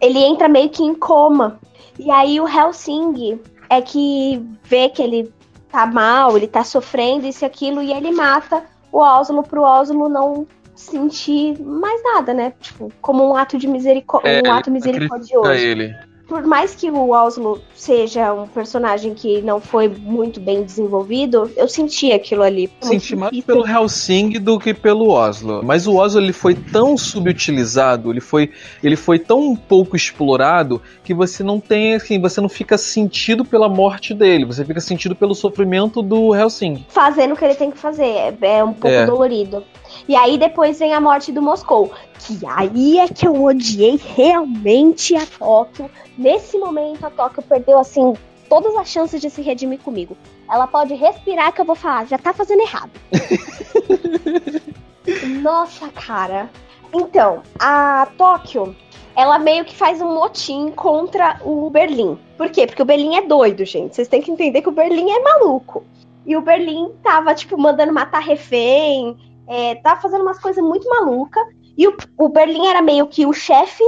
[0.00, 1.58] ele entra meio que em coma.
[1.98, 5.32] E aí o Helsing é que vê que ele
[5.70, 10.08] tá mal, ele tá sofrendo isso e aquilo, e ele mata o Oslo pro Oslo
[10.08, 12.52] não sentir mais nada, né?
[12.60, 15.50] Tipo, como um ato de misericórdia, é, um ato misericordioso.
[15.50, 15.94] Ele
[16.32, 21.68] por mais que o Oslo seja um personagem que não foi muito bem desenvolvido, eu
[21.68, 22.72] senti aquilo ali.
[22.80, 25.62] Senti mais pelo Helsing do que pelo Oslo.
[25.62, 28.50] Mas o Oslo ele foi tão subutilizado, ele foi,
[28.82, 33.68] ele foi tão pouco explorado que você não tem assim, você não fica sentido pela
[33.68, 36.86] morte dele, você fica sentido pelo sofrimento do Helsing.
[36.88, 39.04] Fazendo o que ele tem que fazer, é, é um pouco é.
[39.04, 39.62] dolorido.
[40.08, 41.92] E aí depois vem a morte do Moscou.
[42.18, 45.90] Que aí é que eu odiei realmente a Tóquio.
[46.16, 48.14] Nesse momento, a Tóquio perdeu, assim,
[48.48, 50.16] todas as chances de se redimir comigo.
[50.50, 52.90] Ela pode respirar que eu vou falar, já tá fazendo errado.
[55.42, 56.50] Nossa, cara.
[56.92, 58.76] Então, a Tóquio,
[59.16, 62.18] ela meio que faz um motim contra o Berlim.
[62.36, 62.66] Por quê?
[62.66, 63.94] Porque o Berlim é doido, gente.
[63.94, 65.84] Vocês têm que entender que o Berlim é maluco.
[66.26, 71.44] E o Berlim tava, tipo, mandando matar refém, é, tá fazendo umas coisas muito malucas.
[71.76, 73.84] E o, o Berlim era meio que o chefe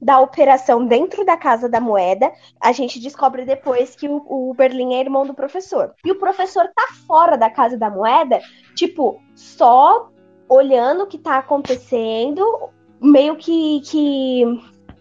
[0.00, 2.32] da operação dentro da Casa da Moeda.
[2.60, 5.92] A gente descobre depois que o, o Berlim é irmão do professor.
[6.04, 8.40] E o professor tá fora da Casa da Moeda,
[8.74, 10.10] tipo, só
[10.48, 14.44] olhando o que tá acontecendo, meio que, que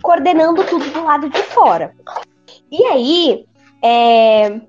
[0.01, 1.95] coordenando tudo do lado de fora.
[2.69, 3.45] E aí,
[3.81, 4.61] é,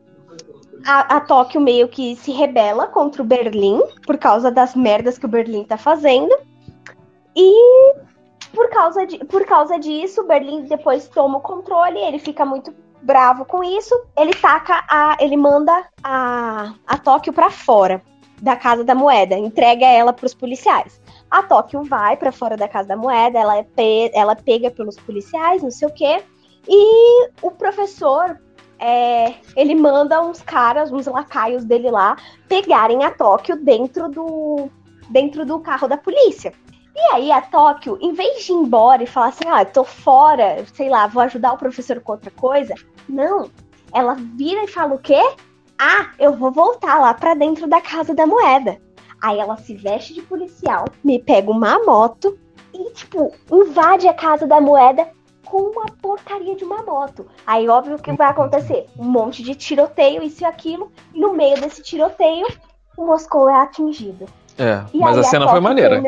[0.88, 5.26] a, a Tóquio meio que se rebela contra o Berlim por causa das merdas que
[5.26, 6.34] o Berlim tá fazendo.
[7.36, 7.94] E
[8.54, 12.74] por causa, de, por causa disso, o Berlim depois toma o controle, ele fica muito
[13.02, 15.14] bravo com isso, ele taca a.
[15.20, 18.02] ele manda a, a Tóquio para fora
[18.40, 21.02] da Casa da Moeda, entrega ela para os policiais.
[21.30, 23.66] A Tóquio vai para fora da Casa da Moeda, ela é
[24.14, 26.22] ela pega pelos policiais, não sei o quê.
[26.66, 28.38] E o professor
[28.78, 32.16] é, ele manda uns caras, uns lacaios dele lá,
[32.48, 34.68] pegarem a Tóquio dentro do,
[35.10, 36.52] dentro do carro da polícia.
[36.94, 40.64] E aí a Tóquio, em vez de ir embora e falar assim, ah, tô fora,
[40.74, 42.74] sei lá, vou ajudar o professor com outra coisa,
[43.08, 43.50] não.
[43.92, 45.20] Ela vira e fala o quê?
[45.78, 48.80] Ah, eu vou voltar lá para dentro da casa da moeda.
[49.20, 52.38] Aí ela se veste de policial, me pega uma moto
[52.72, 55.08] e, tipo, invade a casa da moeda
[55.50, 57.26] com uma porcaria de uma moto.
[57.46, 60.92] Aí, óbvio que vai acontecer um monte de tiroteio, isso e aquilo.
[61.14, 62.46] E no meio desse tiroteio,
[62.96, 64.26] o Moscou é atingido.
[64.58, 66.02] É, e mas a cena a foi maneira.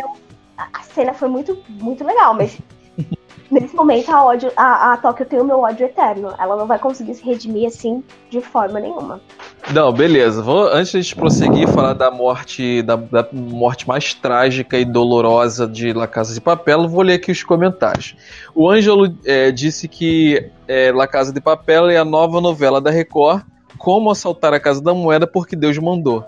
[0.56, 2.58] A cena foi muito, muito legal, mas
[3.50, 6.32] nesse momento a ódio, a, a Tóquio tem o meu ódio eterno.
[6.38, 9.20] Ela não vai conseguir se redimir assim de forma nenhuma.
[9.72, 10.42] Não, beleza.
[10.42, 15.92] Vou, antes de prosseguir falar da morte, da, da, morte mais trágica e dolorosa de
[15.92, 18.14] La Casa de Papel, vou ler aqui os comentários.
[18.54, 22.90] O Ângelo é, disse que é, La Casa de Papel é a nova novela da
[22.90, 23.42] Record,
[23.78, 26.24] Como Assaltar a Casa da Moeda porque Deus mandou.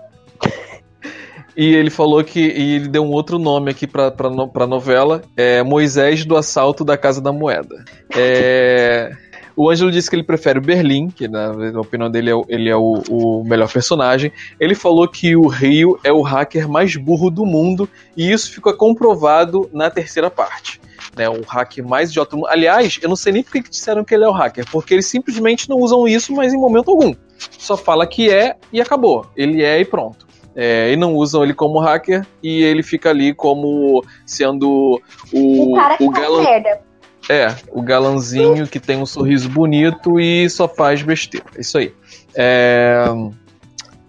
[1.55, 2.39] E ele falou que.
[2.39, 6.83] E ele deu um outro nome aqui pra, pra, pra novela: é Moisés do Assalto
[6.83, 7.83] da Casa da Moeda.
[8.15, 9.11] É.
[9.55, 12.75] O Ângelo disse que ele prefere o Berlim, que na, opinião dele é, ele é
[12.75, 14.31] o, o, melhor personagem.
[14.59, 17.87] Ele falou que o Rio é o hacker mais burro do mundo,
[18.17, 20.81] e isso fica comprovado na terceira parte.
[21.15, 22.47] Né, o hacker mais idiota do mundo.
[22.47, 25.05] Aliás, eu não sei nem por que disseram que ele é o hacker, porque eles
[25.05, 27.13] simplesmente não usam isso, mas em momento algum.
[27.51, 29.27] Só fala que é e acabou.
[29.35, 30.32] Ele é e pronto.
[30.55, 35.75] É, e não usam ele como hacker e ele fica ali como sendo o, o
[35.75, 36.43] cara que o galan...
[36.43, 36.81] merda.
[37.29, 41.45] É, o galanzinho que tem um sorriso bonito e só faz besteira.
[41.57, 41.93] Isso aí.
[42.35, 43.05] É,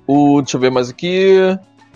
[0.06, 1.36] o, deixa eu ver mais aqui.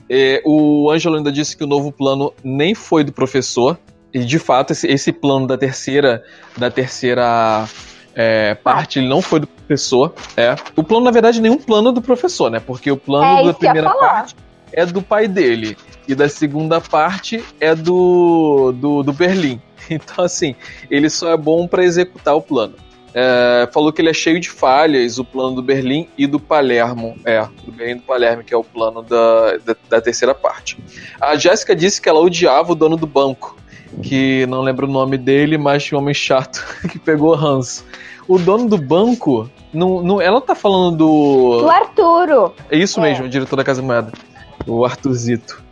[0.08, 3.78] É, o Ângelo ainda disse que o novo plano nem foi do professor.
[4.14, 6.22] E de fato, esse, esse plano da terceira,
[6.56, 7.68] da terceira
[8.14, 10.14] é, parte ele não foi do professor.
[10.36, 10.56] É.
[10.74, 12.60] O plano, na verdade, nenhum plano do professor, né?
[12.60, 14.34] Porque o plano é, da primeira parte
[14.72, 15.76] é do pai dele.
[16.06, 19.60] E da segunda parte é do, do, do Berlim.
[19.90, 20.54] Então, assim,
[20.90, 22.74] ele só é bom para executar o plano.
[23.14, 27.16] É, falou que ele é cheio de falhas, o plano do Berlim e do Palermo.
[27.24, 30.76] É, do Berlim e do Palermo, que é o plano da, da, da terceira parte.
[31.18, 33.56] A Jéssica disse que ela odiava o dono do banco
[34.02, 37.84] que não lembro o nome dele, mas tinha um homem chato que pegou ranço.
[38.26, 41.60] O dono do banco, não, não, ela tá falando do.
[41.62, 42.54] Do Arturo.
[42.70, 43.02] É isso é.
[43.04, 44.12] mesmo, o diretor da Casa Moeda.
[44.66, 45.62] O Artuzito.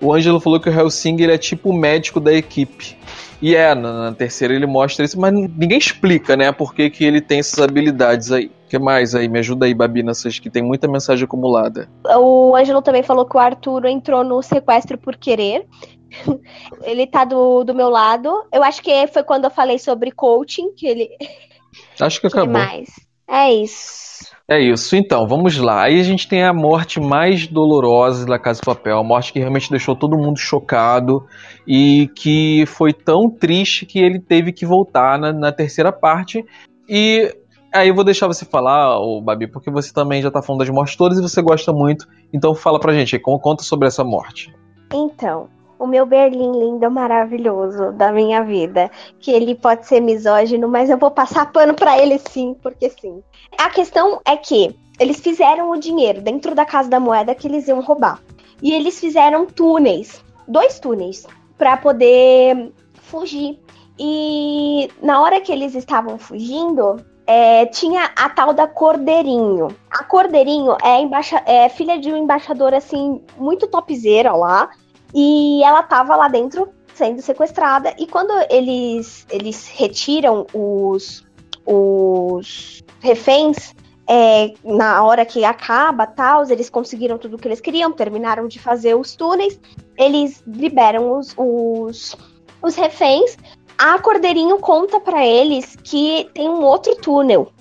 [0.00, 2.96] O Ângelo falou que o Hellsinger é tipo o médico da equipe.
[3.40, 7.04] E é, na, na, terceira ele mostra isso, mas ninguém explica, né, por que, que
[7.04, 8.46] ele tem essas habilidades aí.
[8.46, 9.28] O que mais aí?
[9.28, 11.88] Me ajuda aí, Babi, nessas que tem muita mensagem acumulada.
[12.04, 15.66] O Ângelo também falou que o Arturo entrou no sequestro por querer.
[16.84, 18.30] ele tá do, do meu lado.
[18.52, 21.08] Eu acho que foi quando eu falei sobre coaching que ele.
[21.98, 22.52] Acho que acabou.
[22.52, 22.90] mais.
[23.26, 24.30] É isso.
[24.48, 25.84] É isso, então, vamos lá.
[25.84, 29.38] Aí a gente tem a morte mais dolorosa da Casa de Papel, a morte que
[29.38, 31.24] realmente deixou todo mundo chocado
[31.66, 36.44] e que foi tão triste que ele teve que voltar na, na terceira parte.
[36.88, 37.34] E
[37.72, 40.70] aí eu vou deixar você falar, o Babi, porque você também já tá falando das
[40.70, 42.06] mortes todas e você gosta muito.
[42.32, 44.52] Então fala pra gente, conta sobre essa morte.
[44.92, 45.48] Então,
[45.82, 48.88] o meu Berlim lindo, maravilhoso da minha vida.
[49.18, 53.20] Que ele pode ser misógino, mas eu vou passar pano para ele sim, porque sim.
[53.58, 57.66] A questão é que eles fizeram o dinheiro dentro da casa da moeda que eles
[57.66, 58.20] iam roubar.
[58.62, 61.26] E eles fizeram túneis, dois túneis,
[61.58, 63.58] para poder fugir.
[63.98, 69.74] E na hora que eles estavam fugindo, é, tinha a tal da Cordeirinho.
[69.90, 74.70] A Cordeirinho é, é, filha de um embaixador, assim, muito topzeira lá.
[75.14, 77.94] E ela tava lá dentro sendo sequestrada.
[77.98, 81.24] E quando eles, eles retiram os,
[81.66, 83.74] os reféns,
[84.06, 88.58] é, na hora que acaba, tal, eles conseguiram tudo o que eles queriam, terminaram de
[88.58, 89.58] fazer os túneis,
[89.96, 92.16] eles liberam os, os,
[92.62, 93.36] os reféns.
[93.78, 97.52] A Cordeirinho conta para eles que tem um outro túnel,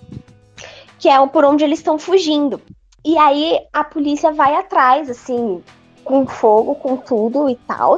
[1.00, 2.62] que é por onde eles estão fugindo.
[3.04, 5.64] E aí a polícia vai atrás, assim,
[6.04, 7.98] com fogo, com tudo e tal.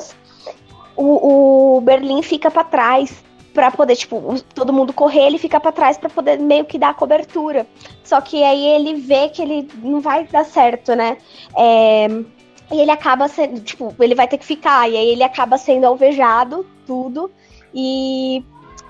[0.96, 5.72] O, o Berlim fica para trás para poder, tipo, todo mundo correr, ele fica para
[5.72, 7.68] trás para poder meio que dar cobertura.
[8.04, 11.18] Só que aí ele vê que ele não vai dar certo, né?
[11.56, 12.08] É,
[12.72, 15.86] e ele acaba sendo, tipo, ele vai ter que ficar, e aí ele acaba sendo
[15.86, 17.30] alvejado, tudo,
[17.74, 18.44] e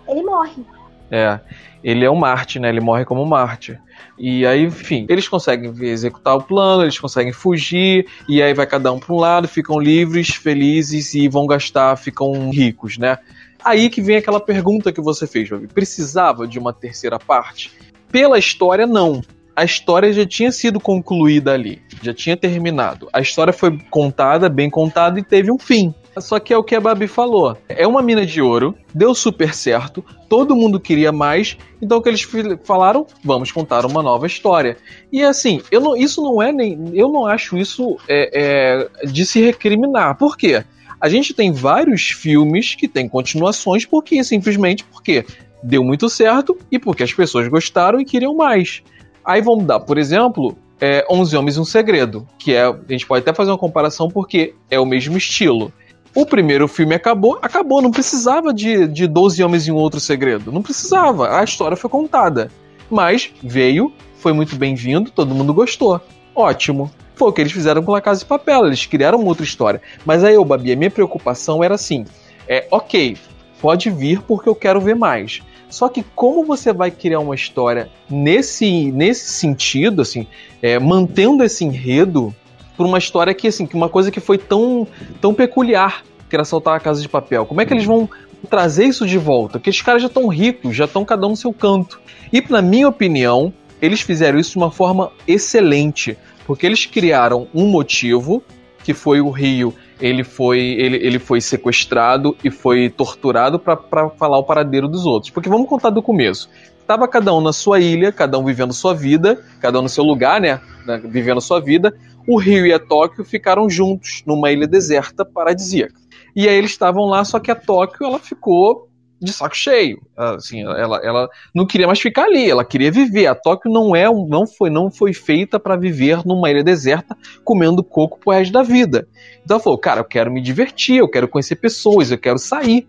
[0.08, 0.64] ele morre.
[1.12, 1.40] É,
[1.84, 2.70] ele é um Marte, né?
[2.70, 3.78] Ele morre como Marte.
[4.18, 8.92] E aí, enfim, eles conseguem executar o plano, eles conseguem fugir, e aí vai cada
[8.92, 13.18] um para um lado, ficam livres, felizes e vão gastar, ficam ricos, né?
[13.64, 15.68] Aí que vem aquela pergunta que você fez, Babi.
[15.68, 17.72] Precisava de uma terceira parte?
[18.12, 19.22] Pela história, não.
[19.56, 23.08] A história já tinha sido concluída ali, já tinha terminado.
[23.14, 25.94] A história foi contada, bem contada e teve um fim.
[26.18, 27.58] Só que é o que a Babi falou.
[27.68, 32.10] É uma mina de ouro, deu super certo, todo mundo queria mais, então o que
[32.10, 32.28] eles
[32.64, 33.06] falaram?
[33.24, 34.78] Vamos contar uma nova história.
[35.12, 36.92] E assim, eu não, isso não é nem.
[36.94, 40.18] Eu não acho isso é, é, de se recriminar.
[40.18, 40.64] Por quê?
[41.00, 45.26] A gente tem vários filmes que têm continuações porque simplesmente porque
[45.62, 48.84] deu muito certo e porque as pessoas gostaram e queriam mais.
[49.26, 52.64] Aí vamos dar, por exemplo, é, 11 Homens e um Segredo, que é.
[52.64, 55.74] A gente pode até fazer uma comparação porque é o mesmo estilo
[56.16, 60.52] O primeiro filme acabou, acabou, não precisava de, de 12 Homens e um Outro Segredo.
[60.52, 62.52] Não precisava, a história foi contada.
[62.90, 66.00] Mas veio, foi muito bem-vindo, todo mundo gostou.
[66.36, 66.92] Ótimo.
[67.16, 69.82] Foi o que eles fizeram com La Casa de Papel, eles criaram uma outra história.
[70.06, 72.06] Mas aí, eu, Babi, a minha preocupação era assim:
[72.48, 73.18] é, ok,
[73.60, 75.42] pode vir porque eu quero ver mais.
[75.68, 80.28] Só que como você vai criar uma história nesse, nesse sentido, assim,
[80.62, 82.34] é, mantendo esse enredo
[82.76, 84.88] por uma história que, assim, que uma coisa que foi tão,
[85.22, 87.46] tão peculiar, que era saltar a casa de papel.
[87.46, 88.10] Como é que eles vão
[88.50, 89.60] trazer isso de volta?
[89.60, 92.00] Porque os caras já estão ricos, já estão cada um no seu canto.
[92.32, 97.68] E, na minha opinião, eles fizeram isso de uma forma excelente, porque eles criaram um
[97.68, 98.44] motivo,
[98.84, 104.38] que foi o Rio, ele foi, ele, ele foi sequestrado e foi torturado para falar
[104.38, 105.32] o paradeiro dos outros.
[105.32, 106.50] Porque vamos contar do começo.
[106.86, 110.04] Tava cada um na sua ilha, cada um vivendo sua vida, cada um no seu
[110.04, 110.60] lugar, né
[111.06, 111.94] vivendo sua vida
[112.28, 115.96] o Rio e a Tóquio ficaram juntos numa ilha deserta paradisíaca.
[116.36, 118.90] E aí eles estavam lá, só que a Tóquio ela ficou
[119.24, 120.02] de saco cheio.
[120.18, 123.28] Assim, ela, ela não queria mais ficar ali, ela queria viver.
[123.28, 127.84] A Tóquio não é, não foi, não foi feita para viver numa ilha deserta comendo
[127.84, 129.08] coco pro resto da vida.
[129.44, 132.88] Então ela falou, cara, eu quero me divertir, eu quero conhecer pessoas, eu quero sair.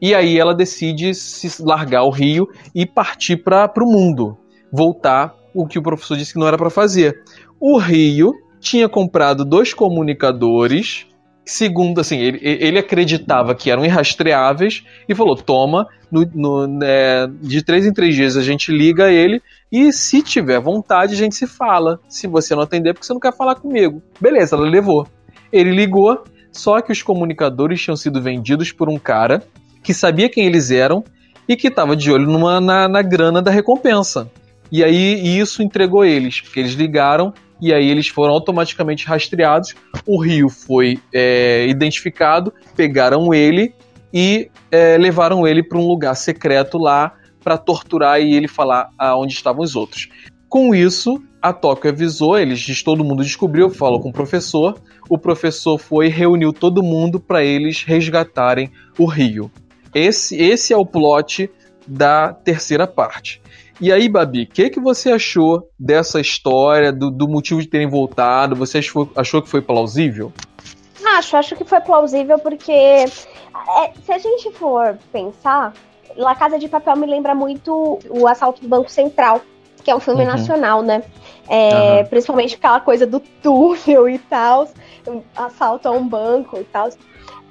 [0.00, 4.36] E aí ela decide se largar o Rio e partir para o mundo,
[4.70, 7.22] voltar o que o professor disse que não era para fazer.
[7.60, 11.04] O Rio tinha comprado dois comunicadores,
[11.44, 17.62] segundo, assim, ele, ele acreditava que eram irrastreáveis e falou: toma, no, no, é, de
[17.62, 21.46] três em três dias a gente liga ele e se tiver vontade a gente se
[21.46, 21.98] fala.
[22.08, 24.00] Se você não atender, porque você não quer falar comigo.
[24.20, 25.06] Beleza, ela levou.
[25.52, 29.42] Ele ligou, só que os comunicadores tinham sido vendidos por um cara
[29.82, 31.04] que sabia quem eles eram
[31.48, 34.30] e que estava de olho numa, na, na grana da recompensa.
[34.70, 39.72] E aí isso entregou eles, porque eles ligaram e aí eles foram automaticamente rastreados.
[40.04, 43.72] O rio foi é, identificado, pegaram ele
[44.12, 49.32] e é, levaram ele para um lugar secreto lá para torturar e ele falar aonde
[49.32, 50.08] estavam os outros.
[50.48, 54.80] Com isso, a Tóquio avisou, eles todo mundo descobriu, falou com o professor.
[55.08, 59.50] O professor foi e reuniu todo mundo para eles resgatarem o rio.
[59.94, 61.48] Esse, esse é o plot
[61.86, 63.41] da terceira parte.
[63.82, 67.88] E aí, Babi, o que, que você achou dessa história, do, do, motivo de terem
[67.88, 68.54] voltado?
[68.54, 70.32] Você achou, achou que foi plausível?
[71.04, 73.06] Acho, acho que foi plausível porque é,
[74.04, 75.74] se a gente for pensar,
[76.16, 79.40] La Casa de Papel me lembra muito o Assalto do Banco Central,
[79.82, 80.28] que é um filme uhum.
[80.28, 81.02] nacional, né?
[81.48, 82.06] É, uhum.
[82.06, 84.68] Principalmente aquela coisa do túnel e tal,
[85.34, 86.88] assalto a um banco e tal.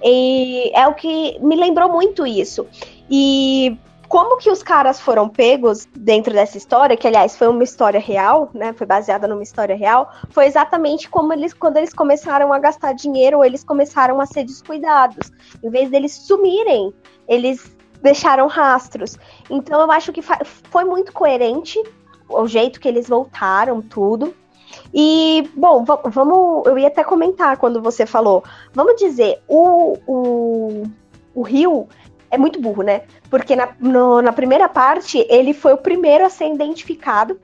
[0.01, 2.65] E é o que me lembrou muito isso.
[3.09, 3.77] E
[4.11, 8.51] como que os caras foram pegos dentro dessa história, que aliás foi uma história real,
[8.53, 8.73] né?
[8.73, 13.41] Foi baseada numa história real, foi exatamente como eles quando eles começaram a gastar dinheiro,
[13.41, 15.31] eles começaram a ser descuidados.
[15.63, 16.93] Em vez deles sumirem,
[17.25, 19.17] eles deixaram rastros.
[19.49, 21.81] Então eu acho que foi muito coerente
[22.27, 24.35] o jeito que eles voltaram, tudo.
[24.93, 26.67] E, bom, vamos.
[26.67, 28.43] Eu ia até comentar quando você falou.
[28.73, 30.83] Vamos dizer, o, o,
[31.33, 31.87] o Rio
[32.31, 33.01] é muito burro, né?
[33.29, 37.39] Porque na, no, na primeira parte, ele foi o primeiro a ser identificado.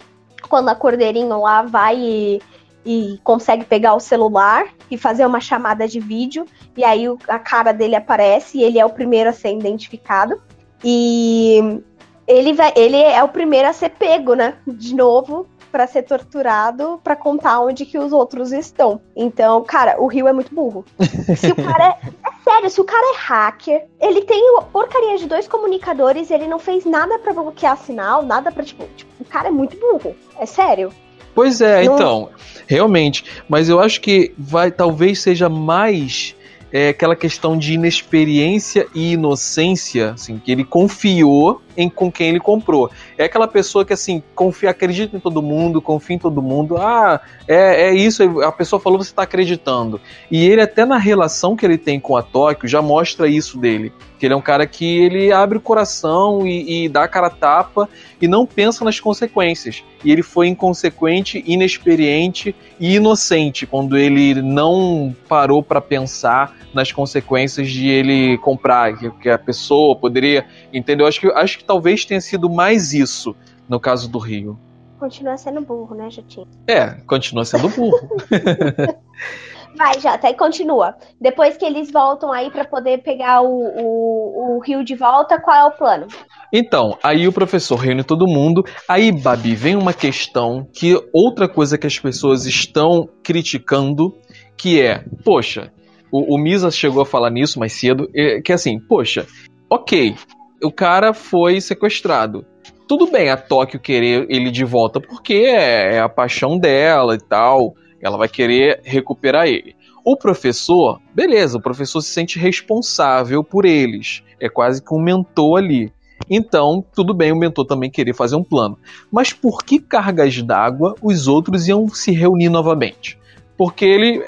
[0.50, 2.42] Quando a Cordeirinho lá vai e,
[2.86, 6.46] e consegue pegar o celular e fazer uma chamada de vídeo.
[6.76, 10.42] E aí o, a cara dele aparece e ele é o primeiro a ser identificado.
[10.84, 11.82] E
[12.26, 14.56] ele, vai, ele é o primeiro a ser pego, né?
[14.66, 15.48] De novo,
[15.78, 19.00] para ser torturado para contar onde que os outros estão.
[19.16, 20.84] Então, cara, o Rio é muito burro.
[21.38, 24.42] Se o cara é, é sério, se o cara é hacker, ele tem
[24.74, 29.12] porcaria de dois comunicadores, ele não fez nada para bloquear sinal, nada para tipo, tipo,
[29.20, 30.16] o cara é muito burro.
[30.40, 30.92] É sério.
[31.36, 31.94] Pois é, não...
[31.94, 32.30] então,
[32.66, 36.36] realmente, mas eu acho que vai talvez seja mais
[36.72, 42.40] é, aquela questão de inexperiência e inocência, assim, que ele confiou em com quem ele
[42.40, 42.90] comprou.
[43.18, 46.76] É aquela pessoa que assim confia, acredita em todo mundo, confia em todo mundo.
[46.78, 48.42] Ah, é, é isso.
[48.42, 50.02] A pessoa falou, você está acreditando.
[50.30, 53.94] E ele até na relação que ele tem com a Tóquio já mostra isso dele.
[54.18, 57.28] Que ele é um cara que ele abre o coração e, e dá a cara
[57.28, 57.88] a tapa
[58.22, 59.84] e não pensa nas consequências.
[60.04, 67.70] E ele foi inconsequente, inexperiente e inocente quando ele não parou para pensar nas consequências
[67.70, 71.08] de ele comprar, que, que a pessoa poderia, entendeu?
[71.08, 73.36] Acho que acho que talvez tenha sido mais isso
[73.68, 74.60] no caso do Rio.
[75.00, 76.48] Continua sendo burro, né, Jatinho?
[76.68, 78.10] É, continua sendo burro.
[79.78, 80.96] Vai, Jota, aí continua.
[81.22, 85.56] Depois que eles voltam aí para poder pegar o, o, o, Rio de volta, qual
[85.56, 86.08] é o plano?
[86.52, 88.64] Então, aí o professor reúne todo mundo.
[88.90, 94.12] Aí, Babi, vem uma questão que outra coisa que as pessoas estão criticando,
[94.58, 95.72] que é, poxa,
[96.12, 99.28] o, o Misa chegou a falar nisso mais cedo, é, que assim, poxa,
[99.70, 100.16] ok,
[100.64, 102.44] o cara foi sequestrado.
[102.88, 107.20] Tudo bem a Tóquio querer ele de volta, porque é, é a paixão dela e
[107.20, 107.76] tal.
[108.02, 109.76] Ela vai querer recuperar ele.
[110.04, 114.24] O professor, beleza, o professor se sente responsável por eles.
[114.40, 115.92] É quase que um mentor ali.
[116.30, 118.78] Então, tudo bem o mentor também querer fazer um plano.
[119.12, 123.18] Mas por que cargas d'água os outros iam se reunir novamente?
[123.58, 124.24] Porque ele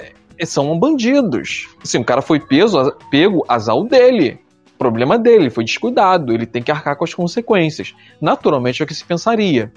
[0.46, 1.68] são bandidos.
[1.82, 4.38] Assim, o cara foi peso, pego, azar dele.
[4.78, 7.94] Problema dele, foi descuidado, ele tem que arcar com as consequências.
[8.20, 9.70] Naturalmente é o que se pensaria.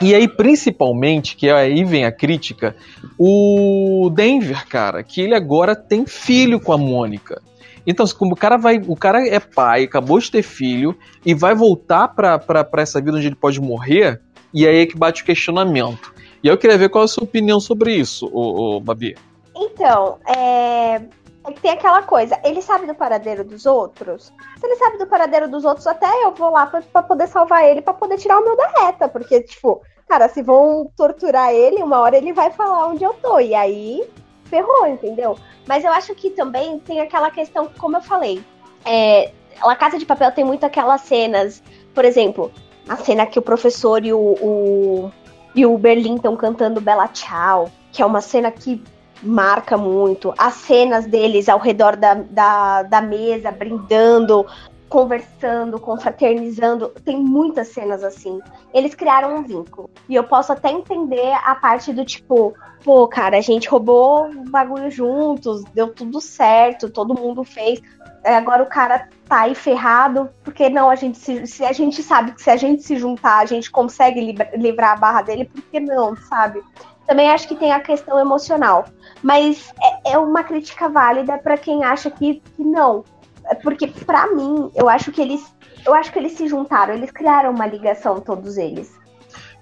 [0.00, 2.76] E aí, principalmente, que aí vem a crítica,
[3.18, 7.40] o Denver, cara, que ele agora tem filho com a Mônica.
[7.86, 8.82] Então, como o cara vai.
[8.86, 13.00] O cara é pai, acabou de ter filho, e vai voltar pra, pra, pra essa
[13.00, 14.20] vida onde ele pode morrer,
[14.52, 16.12] e aí é que bate o questionamento.
[16.42, 19.16] E eu queria ver qual é a sua opinião sobre isso, ô Babi.
[19.54, 21.00] Então, é...
[21.46, 24.32] é que tem aquela coisa, ele sabe do paradeiro dos outros?
[24.58, 27.64] Se ele sabe do paradeiro dos outros, até eu vou lá pra, pra poder salvar
[27.64, 31.82] ele, pra poder tirar o meu da reta, porque, tipo, cara, se vão torturar ele,
[31.82, 34.08] uma hora ele vai falar onde eu tô, e aí
[34.44, 35.38] ferrou, entendeu?
[35.66, 38.42] Mas eu acho que também tem aquela questão, como eu falei,
[38.84, 39.32] é,
[39.62, 41.62] a Casa de Papel tem muito aquelas cenas,
[41.94, 42.52] por exemplo,
[42.88, 45.12] a cena que o professor e o, o
[45.54, 48.82] e o Berlim estão cantando Bella Ciao, que é uma cena que
[49.22, 50.32] marca muito.
[50.36, 54.46] As cenas deles ao redor da, da, da mesa, brindando,
[54.88, 56.88] conversando, confraternizando.
[57.04, 58.40] Tem muitas cenas assim.
[58.72, 59.90] Eles criaram um vínculo.
[60.08, 62.54] E eu posso até entender a parte do tipo,
[62.84, 67.80] pô, cara, a gente roubou o bagulho juntos, deu tudo certo, todo mundo fez.
[68.22, 72.02] É, agora o cara tá aí ferrado, porque não, a gente se, se a gente
[72.02, 75.62] sabe que se a gente se juntar, a gente consegue livrar a barra dele, por
[75.62, 76.60] que não, sabe?
[77.06, 78.86] Também acho que tem a questão emocional.
[79.22, 79.72] Mas
[80.04, 83.04] é, é uma crítica válida para quem acha que, que não.
[83.48, 85.42] É porque, para mim, eu acho que eles.
[85.84, 88.92] Eu acho que eles se juntaram, eles criaram uma ligação, todos eles.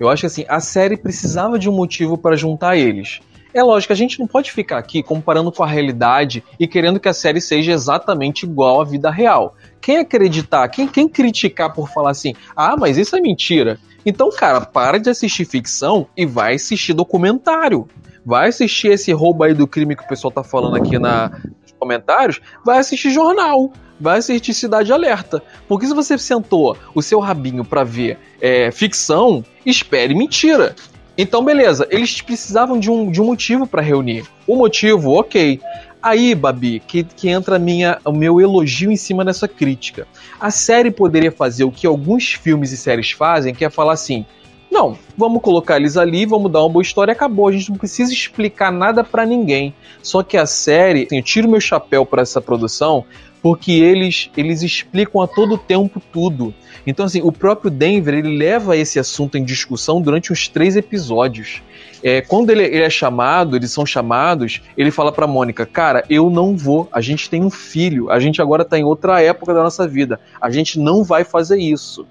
[0.01, 3.21] Eu acho que assim, a série precisava de um motivo para juntar eles.
[3.53, 7.09] É lógico, a gente não pode ficar aqui comparando com a realidade e querendo que
[7.09, 9.55] a série seja exatamente igual à vida real.
[9.81, 13.79] Quem acreditar, quem, quem criticar por falar assim, ah, mas isso é mentira.
[14.05, 17.89] Então, cara, para de assistir ficção e vai assistir documentário.
[18.25, 21.31] Vai assistir esse roubo aí do crime que o pessoal tá falando aqui na,
[21.63, 22.41] nos comentários.
[22.65, 23.73] Vai assistir jornal.
[24.01, 25.43] Vai assistir Cidade Alerta.
[25.69, 30.75] Porque se você sentou o seu rabinho para ver é, ficção, espere mentira.
[31.17, 34.27] Então, beleza, eles precisavam de um, de um motivo para reunir.
[34.47, 35.61] O motivo, ok.
[36.05, 40.07] Aí, Babi, que, que entra minha, o meu elogio em cima dessa crítica.
[40.39, 44.27] A série poderia fazer o que alguns filmes e séries fazem, que é falar assim:
[44.71, 47.49] não, vamos colocar eles ali, vamos dar uma boa história acabou.
[47.49, 49.73] A gente não precisa explicar nada para ninguém.
[50.03, 53.07] Só que a série, assim, eu tiro meu chapéu para essa produção,
[53.45, 56.55] porque eles, eles explicam a todo tempo tudo.
[56.87, 61.63] Então, assim, o próprio Denver ele leva esse assunto em discussão durante uns três episódios.
[62.03, 66.31] É, quando ele, ele, é chamado, eles são chamados, ele fala pra Mônica: Cara, eu
[66.31, 69.63] não vou, a gente tem um filho, a gente agora tá em outra época da
[69.63, 72.07] nossa vida, a gente não vai fazer isso.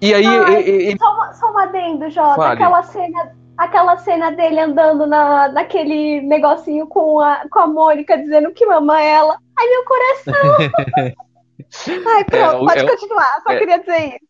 [0.00, 0.26] E aí.
[0.26, 0.98] Ai, ele...
[0.98, 2.54] só, uma, só um adendo, Jota, Fale.
[2.54, 8.50] aquela cena aquela cena dele andando na, naquele negocinho com a, com a Mônica dizendo
[8.50, 9.38] que mamãe ela.
[9.58, 10.34] Ai, meu coração!
[12.06, 14.26] Ai, pronto, é, pode é, continuar, só é, queria dizer isso.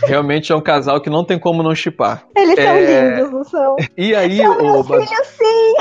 [0.00, 2.26] Realmente é um casal que não tem como não chipar.
[2.36, 3.76] Eles são é, lindos, não são?
[3.96, 4.84] E aí, são o.
[4.84, 5.74] Filhos, sim!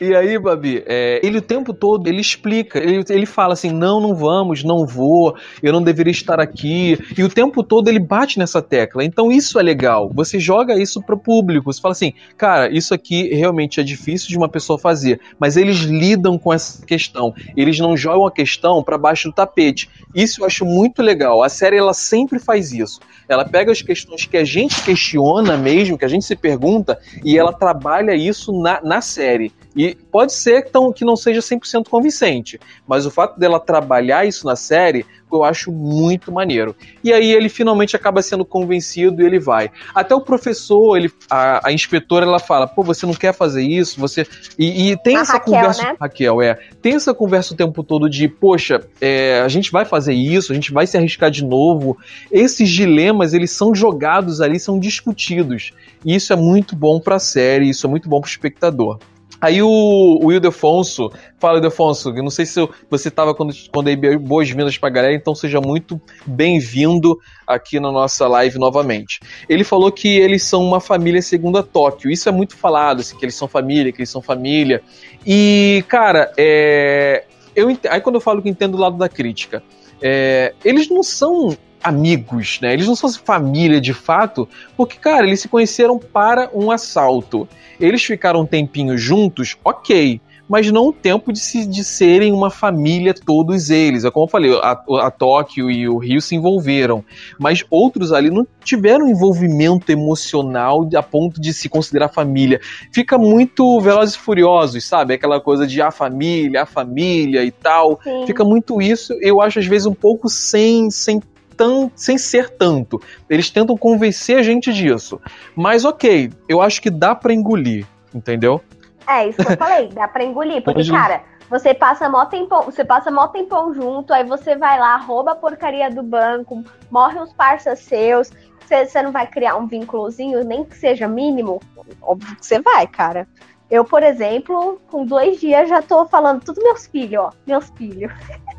[0.00, 4.00] E aí, Babi, é, ele o tempo todo ele explica, ele, ele fala assim: não,
[4.00, 6.98] não vamos, não vou, eu não deveria estar aqui.
[7.16, 9.04] E o tempo todo ele bate nessa tecla.
[9.04, 10.10] Então isso é legal.
[10.12, 11.72] Você joga isso para o público.
[11.72, 15.78] Você fala assim, cara, isso aqui realmente é difícil de uma pessoa fazer, mas eles
[15.78, 17.32] lidam com essa questão.
[17.56, 19.88] Eles não jogam a questão para baixo do tapete.
[20.14, 21.42] Isso eu acho muito legal.
[21.42, 23.00] A série ela sempre faz isso.
[23.28, 27.38] Ela pega as questões que a gente questiona mesmo, que a gente se pergunta, e
[27.38, 29.52] ela trabalha isso na, na série.
[29.76, 34.46] E pode ser tão, que não seja 100% convincente, mas o fato dela trabalhar isso
[34.46, 36.74] na série, eu acho muito maneiro.
[37.02, 39.70] E aí ele finalmente acaba sendo convencido e ele vai.
[39.94, 43.98] Até o professor, ele, a, a inspetora, ela fala: pô, você não quer fazer isso?
[44.00, 44.26] Você.
[44.58, 45.82] E, e tem a essa Raquel, conversa.
[45.82, 45.96] Né?
[46.00, 46.58] Raquel, é.
[46.80, 50.54] Tem essa conversa o tempo todo de: poxa, é, a gente vai fazer isso, a
[50.54, 51.98] gente vai se arriscar de novo.
[52.30, 55.72] Esses dilemas, eles são jogados ali, são discutidos.
[56.04, 58.98] E isso é muito bom para a série, isso é muito bom para o espectador.
[59.44, 64.78] Aí o, o Ildefonso, fala Ildefonso, não sei se você estava quando, quando aí boas-vindas
[64.78, 69.20] pra galera, então seja muito bem-vindo aqui na nossa live novamente.
[69.46, 73.18] Ele falou que eles são uma família segundo a Tóquio, isso é muito falado, assim,
[73.18, 74.80] que eles são família, que eles são família.
[75.26, 77.24] E, cara, é,
[77.54, 79.62] eu, aí quando eu falo que entendo o lado da crítica,
[80.00, 82.72] é, eles não são amigos, né?
[82.72, 87.46] Eles não são família de fato, porque, cara, eles se conheceram para um assalto.
[87.78, 92.50] Eles ficaram um tempinho juntos, ok mas não o tempo de, se, de serem uma
[92.50, 94.04] família todos eles.
[94.04, 97.04] É como eu falei, a, a Tóquio e o Rio se envolveram,
[97.38, 102.60] mas outros ali não tiveram envolvimento emocional a ponto de se considerar família.
[102.92, 105.14] Fica muito Velozes e Furiosos, sabe?
[105.14, 107.98] Aquela coisa de a família, a família e tal.
[108.02, 108.26] Sim.
[108.26, 111.20] Fica muito isso, eu acho às vezes um pouco sem, sem
[111.56, 113.00] Tão, sem ser tanto.
[113.28, 115.20] Eles tentam convencer a gente disso.
[115.54, 118.60] Mas ok, eu acho que dá para engolir, entendeu?
[119.06, 120.62] É, isso que eu falei, dá pra engolir.
[120.62, 120.90] Porque, Pode...
[120.90, 125.32] cara, você passa mó tempão, você passa mó tempão junto, aí você vai lá, rouba
[125.32, 130.42] a porcaria do banco, morre uns parceiros seus, você, você não vai criar um vínculozinho,
[130.42, 131.60] nem que seja mínimo?
[132.00, 133.28] Óbvio que você vai, cara.
[133.74, 137.30] Eu, por exemplo, com dois dias já tô falando tudo meus filhos, ó.
[137.44, 138.12] Meus filhos.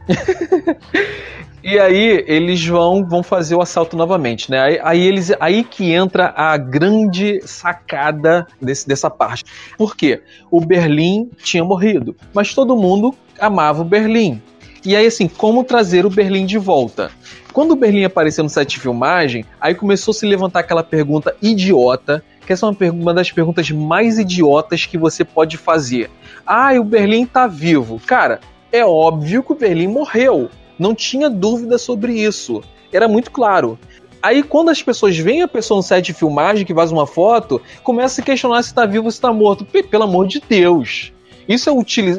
[1.64, 4.60] e aí eles vão, vão fazer o assalto novamente, né?
[4.60, 9.46] Aí, aí, eles, aí que entra a grande sacada desse, dessa parte.
[9.78, 10.22] Por quê?
[10.52, 14.42] O Berlim tinha morrido, mas todo mundo amava o Berlim.
[14.84, 17.10] E aí, assim, como trazer o Berlim de volta?
[17.54, 21.34] Quando o Berlim apareceu no set de filmagem, aí começou a se levantar aquela pergunta
[21.42, 26.10] idiota, que essa é uma, uma das perguntas mais idiotas que você pode fazer.
[26.46, 28.00] Ah, o Berlim tá vivo.
[28.06, 28.40] Cara,
[28.72, 30.50] é óbvio que o Berlim morreu.
[30.78, 32.64] Não tinha dúvida sobre isso.
[32.92, 33.80] Era muito claro.
[34.22, 37.62] Aí, quando as pessoas veem a pessoa no set de filmagem que faz uma foto,
[37.84, 39.66] começa a questionar se está vivo ou se está morto.
[39.66, 41.14] Pelo amor de Deus.
[41.48, 41.74] Isso é,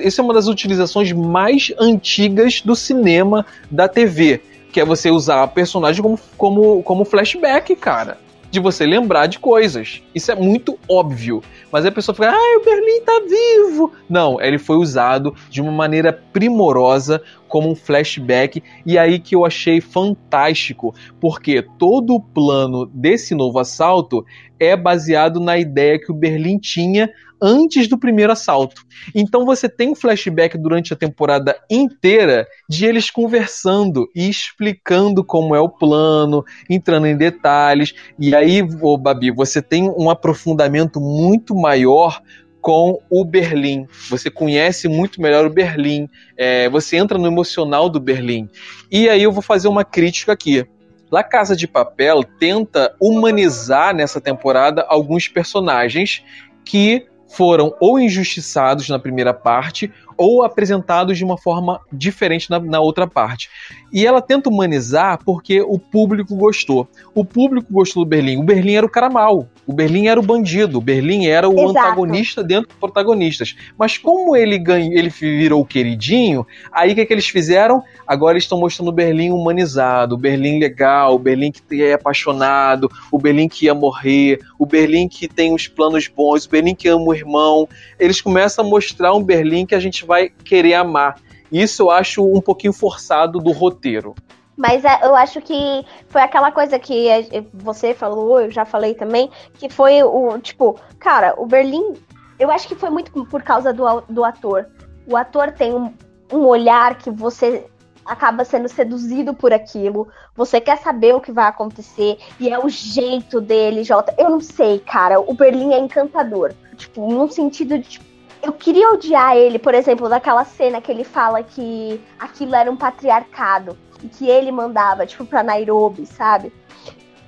[0.07, 4.41] isso é uma das utilizações mais antigas do cinema, da TV.
[4.73, 9.39] Que é você usar a personagem como, como, como flashback, cara de você lembrar de
[9.39, 10.03] coisas.
[10.15, 11.43] Isso é muito óbvio.
[11.71, 13.93] Mas a pessoa fica, ah, o Berlim tá vivo.
[14.09, 19.45] Não, ele foi usado de uma maneira primorosa como um flashback e aí que eu
[19.45, 24.25] achei fantástico, porque todo o plano desse novo assalto
[24.59, 28.83] é baseado na ideia que o Berlim tinha antes do primeiro assalto.
[29.15, 35.55] Então você tem um flashback durante a temporada inteira de eles conversando e explicando como
[35.55, 37.95] é o plano, entrando em detalhes.
[38.19, 42.21] E aí, ô Babi, você tem um aprofundamento muito maior
[42.61, 43.87] com o Berlim.
[44.11, 46.09] Você conhece muito melhor o Berlim.
[46.37, 48.49] É, você entra no emocional do Berlim.
[48.91, 50.67] E aí eu vou fazer uma crítica aqui.
[51.11, 56.25] La Casa de Papel tenta humanizar nessa temporada alguns personagens
[56.65, 62.81] que foram ou injustiçados na primeira parte ou apresentados de uma forma diferente na, na,
[62.81, 63.51] outra parte.
[63.93, 66.89] E ela tenta humanizar porque o público gostou.
[67.15, 68.39] O público gostou do Berlim.
[68.39, 69.49] O Berlim era o cara mal.
[69.67, 70.79] O Berlim era o bandido.
[70.79, 71.71] O Berlim era o Exato.
[71.71, 73.57] antagonista dentro dos protagonistas.
[73.79, 77.83] Mas como ele ganhou, ele virou o queridinho, aí o que, é que eles fizeram?
[78.07, 82.91] Agora eles estão mostrando o Berlim humanizado, o Berlim legal, o Berlim que é apaixonado,
[83.11, 86.89] o Berlim que ia morrer, o Berlim que tem os planos bons, o Berlim que
[86.89, 87.69] ama o irmão.
[87.99, 91.21] Eles começam a mostrar um Berlim que a gente vai querer amar.
[91.51, 94.15] Isso eu acho um pouquinho forçado do roteiro.
[94.57, 97.09] Mas é, eu acho que foi aquela coisa que
[97.53, 101.95] você falou, eu já falei também, que foi o, tipo, cara, o Berlim,
[102.39, 104.67] eu acho que foi muito por causa do, do ator.
[105.07, 105.93] O ator tem um,
[106.33, 107.67] um olhar que você
[108.07, 112.69] acaba sendo seduzido por aquilo, você quer saber o que vai acontecer, e é o
[112.69, 114.15] jeito dele, Jota.
[114.17, 116.53] Eu não sei, cara, o Berlim é encantador.
[116.77, 118.05] Tipo, num sentido de, tipo,
[118.43, 122.77] eu queria odiar ele, por exemplo, daquela cena que ele fala que aquilo era um
[122.77, 126.53] patriarcado e que ele mandava, tipo, pra Nairobi, sabe?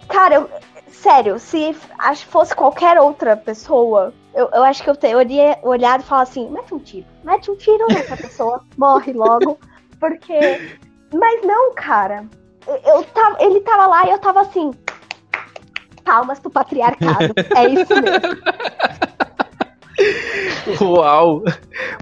[0.06, 0.50] Cara, eu,
[0.90, 1.74] sério, se
[2.28, 6.74] fosse qualquer outra pessoa, eu, eu acho que eu teria olhado e falar assim: mete
[6.74, 9.58] um tiro, mete um tiro nessa pessoa, morre logo,
[9.98, 10.78] porque.
[11.12, 12.24] Mas não, cara.
[12.84, 14.70] Eu, tava, ele tava lá e eu tava assim.
[16.04, 17.34] Palmas pro patriarcado.
[17.56, 18.38] É isso mesmo.
[20.80, 21.42] Uau!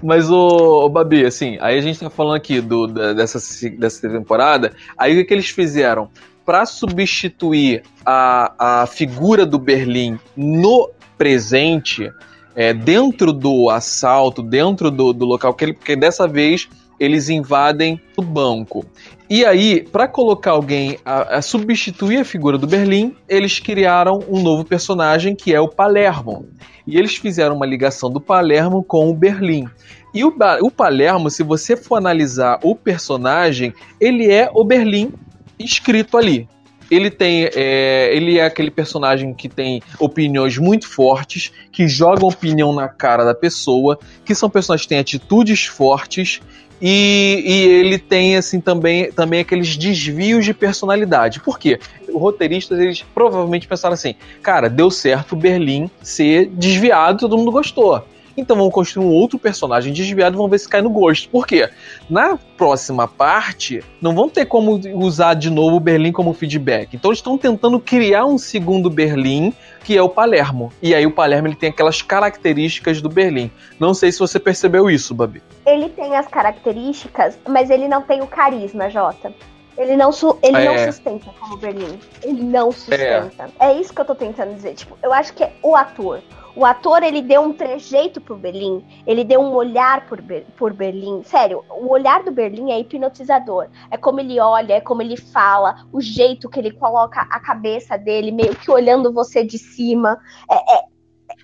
[0.03, 3.39] Mas o, o, Babi, assim, aí a gente tá falando aqui do, dessa,
[3.77, 6.09] dessa temporada, aí o que, que eles fizeram?
[6.45, 12.11] Para substituir a, a figura do Berlim no presente,
[12.55, 16.69] é, dentro do assalto, dentro do, do local, que ele, porque dessa vez
[16.99, 18.85] eles invadem o banco.
[19.29, 24.41] E aí, para colocar alguém a, a, substituir a figura do Berlim, eles criaram um
[24.41, 26.47] novo personagem que é o Palermo.
[26.85, 29.67] E eles fizeram uma ligação do Palermo com o Berlim.
[30.13, 35.11] E o, o Palermo, se você for analisar o personagem, ele é o Berlim
[35.59, 36.47] escrito ali.
[36.89, 37.49] Ele tem.
[37.53, 43.25] É, ele é aquele personagem que tem opiniões muito fortes, que jogam opinião na cara
[43.25, 46.39] da pessoa, que são personagens que têm atitudes fortes.
[46.81, 51.39] E, e, ele tem assim também, também aqueles desvios de personalidade.
[51.39, 51.79] Por quê?
[52.07, 58.03] Os roteiristas eles provavelmente pensaram assim: cara, deu certo Berlim ser desviado, todo mundo gostou.
[58.37, 61.27] Então vamos construir um outro personagem desviado e vamos ver se cai no gosto.
[61.27, 61.67] Por quê?
[62.07, 66.93] Na próxima parte, não vão ter como usar de novo o Berlim como feedback.
[66.93, 69.51] Então eles estão tentando criar um segundo Berlim,
[69.83, 70.71] que é o Palermo.
[70.83, 73.49] E aí o Palermo ele tem aquelas características do Berlim.
[73.79, 75.41] Não sei se você percebeu isso, Babi.
[75.67, 79.33] Ele tem as características, mas ele não tem o carisma, Jota.
[79.77, 80.09] Ele não,
[80.41, 80.65] ele é.
[80.65, 81.99] não sustenta como Berlim.
[82.23, 83.51] Ele não sustenta.
[83.59, 83.67] É.
[83.67, 84.73] é isso que eu tô tentando dizer.
[84.73, 86.21] Tipo, eu acho que é o ator.
[86.55, 90.73] O ator, ele deu um trejeito pro Berlim, ele deu um olhar por, Ber por
[90.73, 91.21] Berlim.
[91.23, 93.67] Sério, o olhar do Berlim é hipnotizador.
[93.91, 97.95] É como ele olha, é como ele fala, o jeito que ele coloca a cabeça
[97.95, 100.17] dele, meio que olhando você de cima.
[100.49, 100.83] É, é,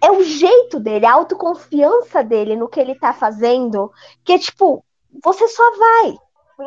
[0.03, 3.89] é o jeito dele, a autoconfiança dele no que ele tá fazendo,
[4.23, 4.83] que tipo,
[5.23, 6.17] você só vai.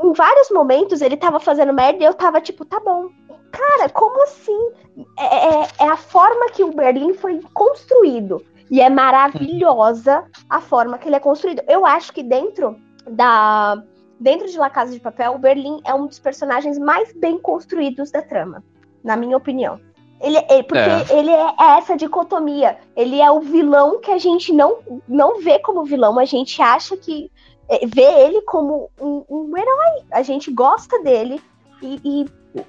[0.02, 3.10] Em vários momentos ele tava fazendo merda e eu tava tipo, tá bom,
[3.52, 4.70] cara, como assim?
[5.18, 8.42] É, é, é, a forma que o Berlim foi construído.
[8.70, 11.62] E é maravilhosa a forma que ele é construído.
[11.68, 12.76] Eu acho que dentro
[13.08, 13.80] da.
[14.18, 18.10] Dentro de La Casa de Papel, o Berlim é um dos personagens mais bem construídos
[18.10, 18.64] da trama,
[19.04, 19.78] na minha opinião.
[20.20, 21.18] Ele, ele porque é.
[21.18, 22.78] ele é, é essa dicotomia.
[22.96, 26.96] Ele é o vilão que a gente não, não vê como vilão, a gente acha
[26.96, 27.30] que
[27.68, 30.04] é, vê ele como um, um herói.
[30.10, 31.40] A gente gosta dele
[31.82, 32.26] e, e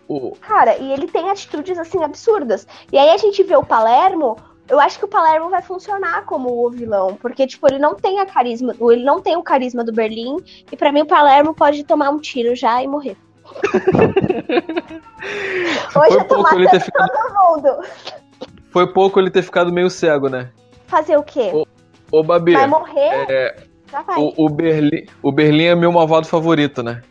[0.07, 2.67] o, Cara, e ele tem atitudes assim absurdas.
[2.91, 4.35] E aí a gente vê o Palermo,
[4.67, 8.19] eu acho que o Palermo vai funcionar como o vilão, porque tipo, ele não tem
[8.19, 10.37] a carisma, ele não tem o carisma do Berlim,
[10.71, 13.17] e para mim o Palermo pode tomar um tiro já e morrer.
[15.95, 17.09] Hoje Foi eu tô matando ter ficado...
[17.09, 17.79] todo mundo.
[18.71, 20.51] Foi pouco ele ter ficado meio cego, né?
[20.87, 21.51] Fazer o quê?
[21.53, 21.65] Ô,
[22.11, 23.25] ô Babi, vai morrer?
[23.29, 23.55] É...
[23.91, 24.19] Vai.
[24.19, 27.01] O, o, Berlim, o Berlim é meu malvado favorito, né?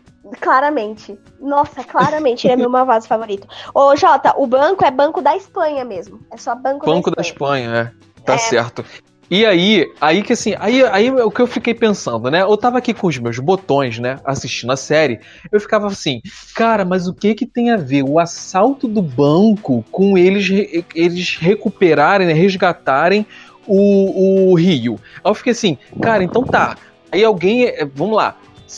[0.41, 1.18] Claramente.
[1.41, 3.47] Nossa, claramente ele é meu malvado favorito.
[3.74, 6.20] Ô, Jota, o banco é banco da Espanha mesmo.
[6.30, 7.68] É só banco, banco da Espanha.
[7.68, 8.22] Banco da Espanha, é.
[8.24, 8.39] Tá é.
[8.39, 8.84] certo.
[9.29, 12.43] E aí, aí que assim, aí, aí o que eu fiquei pensando, né?
[12.43, 15.18] Eu tava aqui com os meus botões, né, assistindo a série,
[15.51, 16.22] eu ficava assim,
[16.55, 20.49] cara, mas o que que tem a ver o assalto do banco com eles
[20.95, 23.27] eles recuperarem, né, resgatarem
[23.66, 25.01] o, o Rio?
[25.24, 26.77] Aí eu fiquei assim, cara, então tá.
[27.11, 28.37] Aí alguém, é, vamos lá,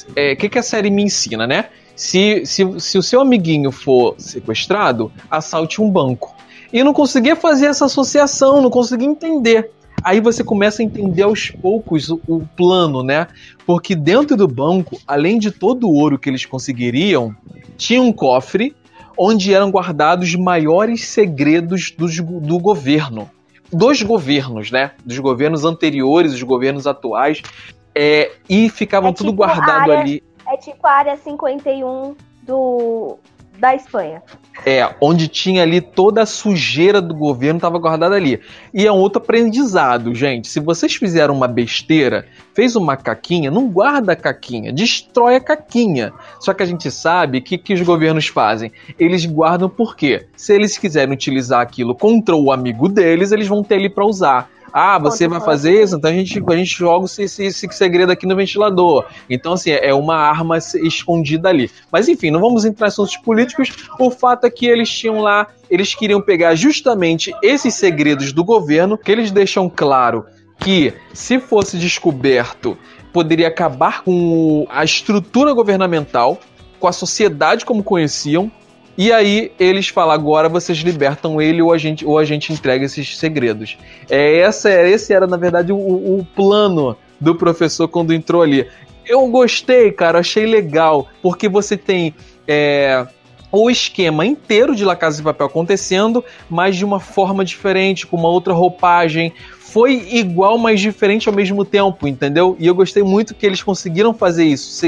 [0.08, 1.66] o é, que, que a série me ensina, né?
[1.94, 6.34] Se, se, se o seu amiguinho for sequestrado, assalte um banco.
[6.72, 9.72] E eu não conseguia fazer essa associação, não conseguia entender.
[10.02, 13.26] Aí você começa a entender aos poucos o, o, plano, né?
[13.66, 17.34] Porque dentro do banco, além de todo o ouro que eles conseguiriam,
[17.76, 18.74] tinha um cofre
[19.16, 22.06] onde eram guardados os maiores segredos do,
[22.40, 23.28] do governo.
[23.72, 24.92] Dos governos, né?
[25.04, 27.42] Dos governos anteriores, dos governos atuais.
[27.94, 30.22] É, e ficavam é tudo tipo guardado área, ali.
[30.46, 33.18] É tipo a área 51 do,
[33.58, 34.22] da Espanha.
[34.64, 38.40] É, onde tinha ali toda a sujeira do governo estava guardada ali.
[38.72, 40.48] E é um outro aprendizado, gente.
[40.48, 46.12] Se vocês fizeram uma besteira, fez uma caquinha, não guarda a caquinha, destrói a caquinha.
[46.40, 48.72] Só que a gente sabe que que os governos fazem?
[48.98, 50.26] Eles guardam por quê?
[50.36, 54.50] Se eles quiserem utilizar aquilo contra o amigo deles, eles vão ter ele para usar.
[54.72, 55.96] Ah, você vai fazer isso?
[55.96, 59.06] Então a gente, a gente joga esse, esse, esse, segredo aqui no ventilador.
[59.28, 61.70] Então, assim, é uma arma escondida ali.
[61.90, 63.72] Mas enfim, não vamos entrar em assuntos políticos.
[63.98, 68.98] O fato é que eles tinham lá, eles queriam pegar justamente esses segredos do governo,
[68.98, 70.26] que eles deixam claro
[70.58, 72.76] que, se fosse descoberto,
[73.12, 76.38] poderia acabar com a estrutura governamental,
[76.78, 78.50] com a sociedade como conheciam,
[78.98, 82.84] e aí eles falam: agora vocês libertam ele ou a gente, ou a gente entrega
[82.84, 83.78] esses segredos.
[84.10, 88.66] É, essa, esse era, na verdade, o, o plano do professor quando entrou ali.
[89.06, 92.12] Eu gostei, cara, achei legal, porque você tem.
[92.46, 93.06] É,
[93.52, 98.16] o esquema inteiro de La Casa de Papel acontecendo, mas de uma forma diferente, com
[98.16, 99.32] uma outra roupagem.
[99.58, 102.56] Foi igual, mas diferente ao mesmo tempo, entendeu?
[102.58, 104.84] E eu gostei muito que eles conseguiram fazer isso.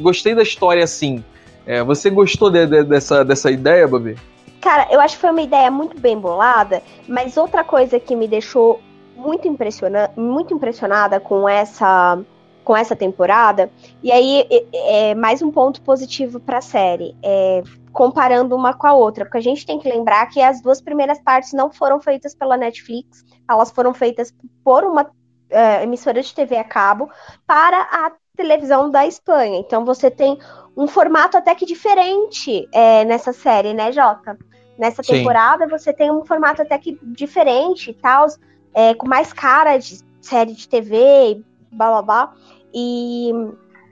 [0.00, 1.24] Gostei da história assim.
[1.66, 4.16] É, você gostou de, de, dessa, dessa ideia, Babi?
[4.60, 8.28] Cara, eu acho que foi uma ideia muito bem bolada, mas outra coisa que me
[8.28, 8.80] deixou
[9.16, 12.18] muito, impressiona muito impressionada com essa
[12.66, 13.70] com essa temporada.
[14.02, 17.62] E aí, é, é mais um ponto positivo para a série, é,
[17.92, 21.20] comparando uma com a outra, porque a gente tem que lembrar que as duas primeiras
[21.20, 25.08] partes não foram feitas pela Netflix, elas foram feitas por uma
[25.48, 27.08] é, emissora de TV a cabo
[27.46, 29.60] para a televisão da Espanha.
[29.60, 30.36] Então você tem
[30.76, 34.38] um formato até que diferente é, nessa série, né, Jota?
[34.78, 35.14] Nessa Sim.
[35.14, 38.26] temporada você tem um formato até que diferente e tal,
[38.74, 42.32] é, com mais cara de série de TV, blá blá blá.
[42.74, 43.32] E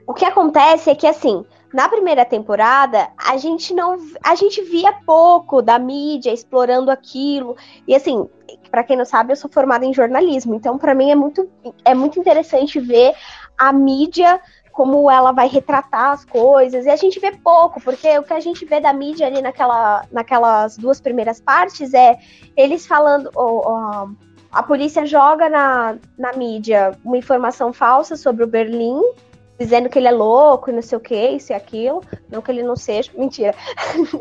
[0.05, 3.97] o que acontece é que, assim, na primeira temporada, a gente não.
[4.23, 7.57] A gente via pouco da mídia explorando aquilo.
[7.87, 8.29] E assim,
[8.69, 10.53] para quem não sabe, eu sou formada em jornalismo.
[10.53, 11.49] Então, para mim, é muito,
[11.83, 13.13] é muito interessante ver
[13.57, 14.39] a mídia
[14.75, 16.85] como ela vai retratar as coisas.
[16.85, 20.03] E a gente vê pouco, porque o que a gente vê da mídia ali naquela,
[20.11, 22.17] naquelas duas primeiras partes é
[22.57, 23.31] eles falando.
[23.33, 24.09] Oh,
[24.51, 29.01] a polícia joga na, na mídia uma informação falsa sobre o Berlim,
[29.57, 32.03] dizendo que ele é louco e não sei o que, isso e aquilo.
[32.29, 33.55] Não que ele não seja, mentira.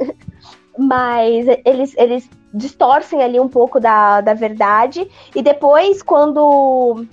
[0.79, 5.11] Mas eles, eles distorcem ali um pouco da, da verdade.
[5.35, 7.05] E depois, quando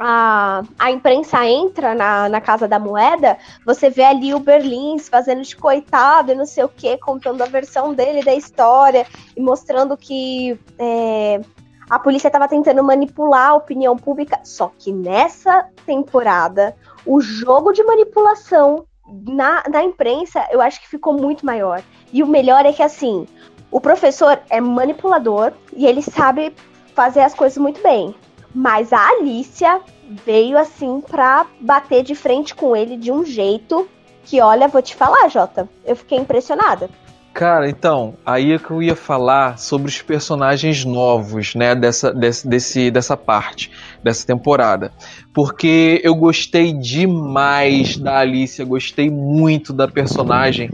[0.00, 3.36] a, a imprensa entra na, na Casa da Moeda,
[3.66, 7.46] você vê ali o Berlins fazendo de coitado e não sei o que, contando a
[7.46, 11.42] versão dele da história e mostrando que é,
[11.90, 14.40] a polícia estava tentando manipular a opinião pública.
[14.42, 16.74] Só que nessa temporada,
[17.04, 18.86] o jogo de manipulação
[19.26, 21.82] na, na imprensa eu acho que ficou muito maior.
[22.10, 23.26] E o melhor é que assim,
[23.70, 26.54] o professor é manipulador e ele sabe
[26.94, 28.14] fazer as coisas muito bem.
[28.54, 29.80] Mas a Alicia
[30.26, 33.88] veio assim pra bater de frente com ele de um jeito
[34.24, 36.90] que, olha, vou te falar, Jota, eu fiquei impressionada.
[37.32, 42.46] Cara, então, aí é que eu ia falar sobre os personagens novos, né, dessa, desse,
[42.46, 43.70] desse, dessa parte,
[44.02, 44.92] dessa temporada.
[45.32, 50.70] Porque eu gostei demais da Alicia, gostei muito da personagem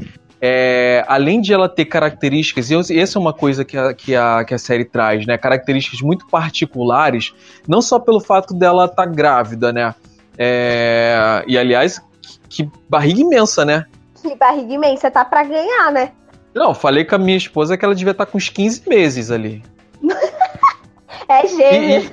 [0.49, 4.45] é, além de ela ter características, e essa é uma coisa que a, que, a,
[4.45, 5.37] que a série traz, né?
[5.37, 7.35] Características muito particulares,
[7.67, 9.93] não só pelo fato dela estar tá grávida, né?
[10.39, 12.01] É, e aliás,
[12.49, 13.87] que, que barriga imensa, né?
[14.23, 16.13] Que barriga imensa, tá pra ganhar, né?
[16.55, 19.33] Não, falei com a minha esposa que ela devia estar tá com uns 15 meses
[19.33, 19.65] ali.
[21.29, 22.13] é gêmeos.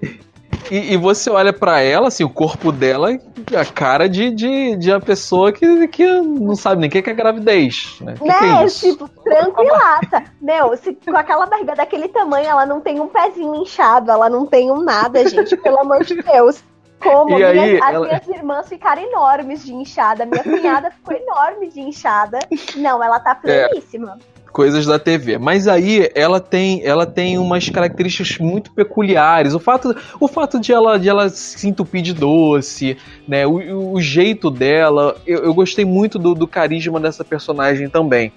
[0.00, 0.20] E, e,
[0.70, 3.10] e, e, você olha para ela, assim, o corpo dela,
[3.56, 7.14] a cara de, de, de uma pessoa que, que não sabe nem o que é
[7.14, 8.14] gravidez, né?
[8.18, 8.38] Que né?
[8.38, 10.24] Que é tipo, tranquilata.
[10.40, 14.46] Meu, se com aquela barriga daquele tamanho, ela não tem um pezinho inchado, ela não
[14.46, 16.62] tem um nada, gente, pelo amor de Deus.
[17.00, 18.06] Como minha, aí, as ela...
[18.06, 22.40] minhas irmãs ficaram enormes de inchada, minha cunhada ficou enorme de inchada.
[22.76, 23.68] Não, ela tá é.
[23.68, 24.18] pleníssima.
[24.34, 25.38] É coisas da TV.
[25.38, 29.54] Mas aí ela tem, ela tem umas características muito peculiares.
[29.54, 32.96] O fato, o fato de ela, de ela se entupir de doce,
[33.28, 33.46] né?
[33.46, 38.32] O, o jeito dela, eu, eu gostei muito do, do, carisma dessa personagem também.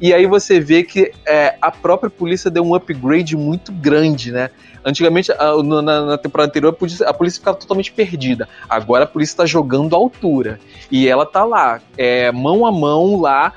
[0.00, 4.50] E aí você vê que é, a própria polícia deu um upgrade muito grande, né?
[4.84, 5.32] Antigamente,
[5.64, 8.48] na, na temporada anterior, a polícia, a polícia, ficava totalmente perdida.
[8.68, 10.60] Agora a polícia está jogando a altura.
[10.90, 13.52] E ela tá lá, é, mão a mão lá,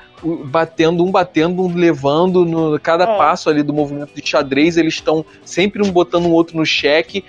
[0.46, 3.16] batendo, um batendo, um levando, no cada é.
[3.16, 7.24] passo ali do movimento de xadrez, eles estão sempre um botando um outro no cheque.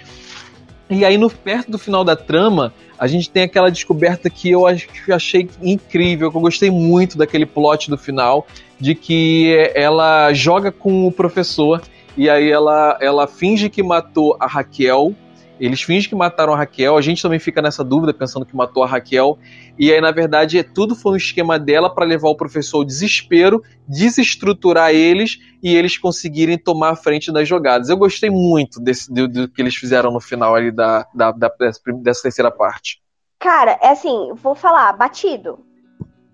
[0.92, 4.68] E aí, no, perto do final da trama, a gente tem aquela descoberta que eu
[4.68, 8.46] achei incrível, que eu gostei muito daquele plot do final,
[8.78, 11.82] de que ela joga com o professor
[12.18, 15.16] e aí ela, ela finge que matou a Raquel
[15.62, 18.84] eles fingem que mataram a Raquel, a gente também fica nessa dúvida, pensando que matou
[18.84, 19.38] a Raquel.
[19.78, 23.62] E aí, na verdade, tudo foi um esquema dela para levar o professor ao desespero,
[23.88, 27.90] desestruturar eles e eles conseguirem tomar a frente das jogadas.
[27.90, 31.48] Eu gostei muito desse, do, do que eles fizeram no final ali da, da, da
[31.60, 33.00] dessa, dessa terceira parte.
[33.38, 35.60] Cara, é assim, vou falar, batido.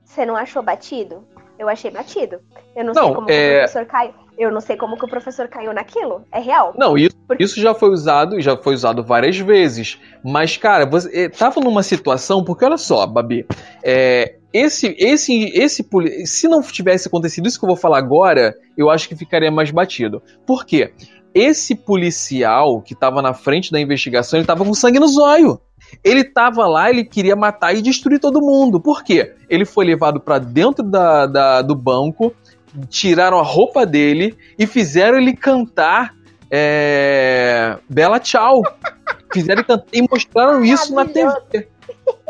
[0.05, 1.28] Você não achou batido?
[1.59, 2.39] Eu achei batido.
[2.73, 3.55] Eu não, não sei como é...
[3.55, 4.26] o professor caiu.
[4.38, 6.23] Eu não sei como que o professor caiu naquilo.
[6.31, 6.73] É real.
[6.77, 7.43] Não, isso, Porque...
[7.43, 9.99] isso já foi usado e já foi usado várias vezes.
[10.23, 13.47] Mas, cara, você eh, tava numa situação, porque olha só, Babi,
[13.83, 15.85] é, esse, esse, esse,
[16.25, 19.71] se não tivesse acontecido isso que eu vou falar agora, eu acho que ficaria mais
[19.71, 20.21] batido.
[20.45, 20.93] Por quê?
[21.33, 25.59] Esse policial que estava na frente da investigação, ele tava com sangue no zóio.
[26.03, 28.79] Ele tava lá, ele queria matar e destruir todo mundo.
[28.79, 29.33] Por quê?
[29.49, 32.33] Ele foi levado para dentro da, da, do banco,
[32.89, 36.15] tiraram a roupa dele e fizeram ele cantar
[36.49, 38.61] é, Bela Tchau.
[39.34, 41.67] Fizeram ele cantar e mostraram isso na TV.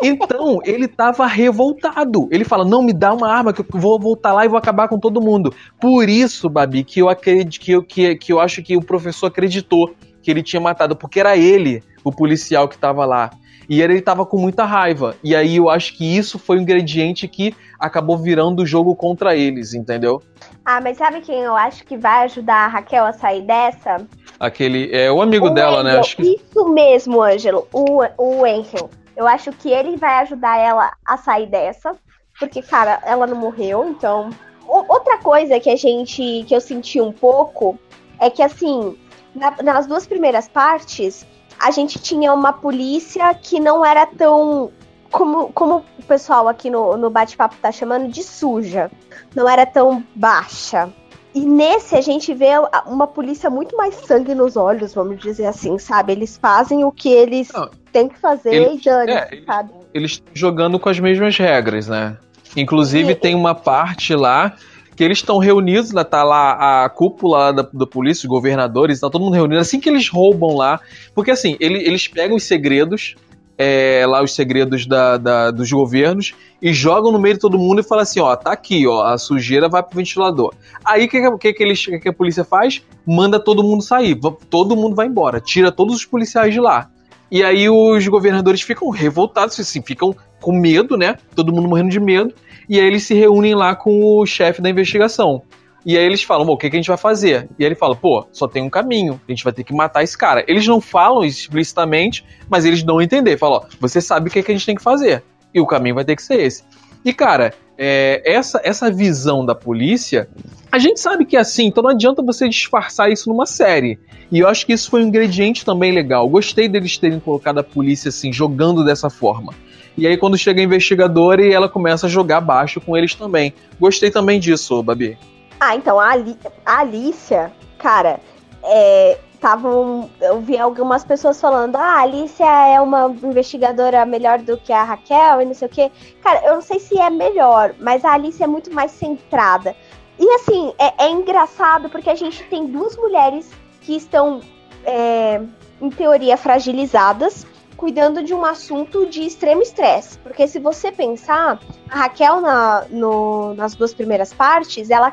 [0.02, 2.28] Então, ele tava revoltado.
[2.32, 4.88] Ele fala: "Não me dá uma arma que eu vou voltar lá e vou acabar
[4.88, 5.54] com todo mundo".
[5.80, 9.28] Por isso, Babi, que eu acredito que eu, que, que eu acho que o professor
[9.28, 13.32] acreditou que ele tinha matado, porque era ele, o policial que estava lá.
[13.70, 15.16] E ele tava com muita raiva.
[15.24, 18.96] E aí eu acho que isso foi o um ingrediente que acabou virando o jogo
[18.96, 20.22] contra eles, entendeu?
[20.64, 23.98] Ah, mas sabe quem eu acho que vai ajudar a Raquel a sair dessa?
[24.40, 24.90] Aquele.
[24.96, 26.00] É o amigo o dela, Angel, né?
[26.00, 26.36] Acho que...
[26.36, 27.68] Isso mesmo, Ângelo.
[27.74, 28.90] O, o Angel.
[29.16, 31.96] Eu acho que ele vai ajudar ela a sair dessa.
[32.40, 34.30] Porque, cara, ela não morreu, então.
[34.68, 36.46] O, outra coisa que a gente.
[36.48, 37.78] que eu senti um pouco
[38.20, 38.98] é que assim,
[39.34, 41.26] na, nas duas primeiras partes,
[41.60, 44.72] a gente tinha uma polícia que não era tão.
[45.12, 48.92] Como, como o pessoal aqui no, no bate-papo tá chamando de suja.
[49.34, 50.90] Não era tão baixa.
[51.34, 52.52] E nesse a gente vê
[52.86, 56.12] uma polícia muito mais sangue nos olhos, vamos dizer assim, sabe?
[56.12, 59.72] Eles fazem o que eles Não, têm que fazer eles, e dane é, sabe?
[59.94, 62.18] Eles estão jogando com as mesmas regras, né?
[62.56, 64.56] Inclusive e, tem uma parte lá
[64.98, 69.12] que eles estão reunidos, né, tá lá a cúpula da, da polícia, os governadores, tá
[69.12, 70.82] todo mundo reunido, assim que eles roubam lá,
[71.14, 73.16] porque assim, ele, eles pegam os segredos,
[73.56, 77.80] é, lá os segredos da, da, dos governos e jogam no meio de todo mundo
[77.80, 80.52] e falam assim, ó, tá aqui, ó, a sujeira vai pro ventilador.
[80.84, 82.82] Aí o que, que, que, que a polícia faz?
[83.06, 84.20] Manda todo mundo sair,
[84.50, 86.90] todo mundo vai embora, tira todos os policiais de lá.
[87.30, 91.18] E aí os governadores ficam revoltados, assim, ficam com medo, né?
[91.36, 92.34] Todo mundo morrendo de medo.
[92.70, 95.42] E aí eles se reúnem lá com o chefe da investigação.
[95.86, 97.48] E aí eles falam, o que, que a gente vai fazer?
[97.58, 100.04] E aí ele fala, pô, só tem um caminho, a gente vai ter que matar
[100.04, 100.44] esse cara.
[100.48, 103.38] Eles não falam explicitamente, mas eles dão a entender.
[103.38, 105.24] Falam, ó, você sabe o que, que a gente tem que fazer.
[105.54, 106.64] E o caminho vai ter que ser esse.
[107.08, 110.28] E, cara, é, essa, essa visão da polícia,
[110.70, 113.98] a gente sabe que é assim, então não adianta você disfarçar isso numa série.
[114.30, 116.28] E eu acho que isso foi um ingrediente também legal.
[116.28, 119.54] Gostei deles terem colocado a polícia assim, jogando dessa forma.
[119.98, 123.54] E aí, quando chega a investigadora, e ela começa a jogar baixo com eles também.
[123.80, 125.18] Gostei também disso, Babi.
[125.62, 128.20] Ah, então a, Ali a Alicia, cara,
[128.66, 134.58] é, tavam, eu vi algumas pessoas falando, ah, a Alicia é uma investigadora melhor do
[134.58, 135.92] que a Raquel e não sei o quê.
[136.22, 139.76] Cara, eu não sei se é melhor, mas a Alicia é muito mais centrada.
[140.20, 144.42] E assim, é, é engraçado porque a gente tem duas mulheres que estão,
[144.84, 145.42] é,
[145.80, 147.46] em teoria, fragilizadas,
[147.78, 150.18] cuidando de um assunto de extremo estresse.
[150.20, 151.60] Porque se você pensar,
[151.90, 155.12] a Raquel na, no, nas duas primeiras partes, ela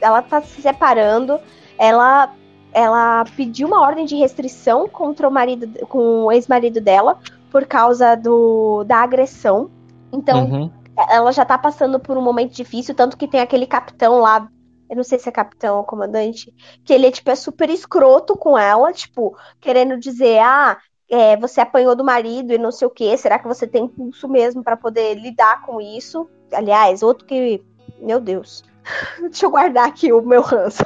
[0.00, 1.38] ela tá se separando,
[1.76, 2.32] ela
[2.78, 7.18] ela pediu uma ordem de restrição contra o marido com o ex-marido dela
[7.50, 9.70] por causa do, da agressão.
[10.12, 10.70] Então, uhum.
[11.10, 14.48] ela já tá passando por um momento difícil, tanto que tem aquele capitão lá,
[14.88, 16.54] eu não sei se é capitão ou comandante,
[16.84, 20.78] que ele tipo, é super escroto com ela, tipo, querendo dizer, ah,
[21.10, 24.28] é, você apanhou do marido e não sei o que, será que você tem impulso
[24.28, 26.28] mesmo para poder lidar com isso?
[26.52, 27.62] Aliás, outro que,
[28.00, 28.62] meu Deus,
[29.20, 30.84] Deixa eu guardar aqui o meu ranço.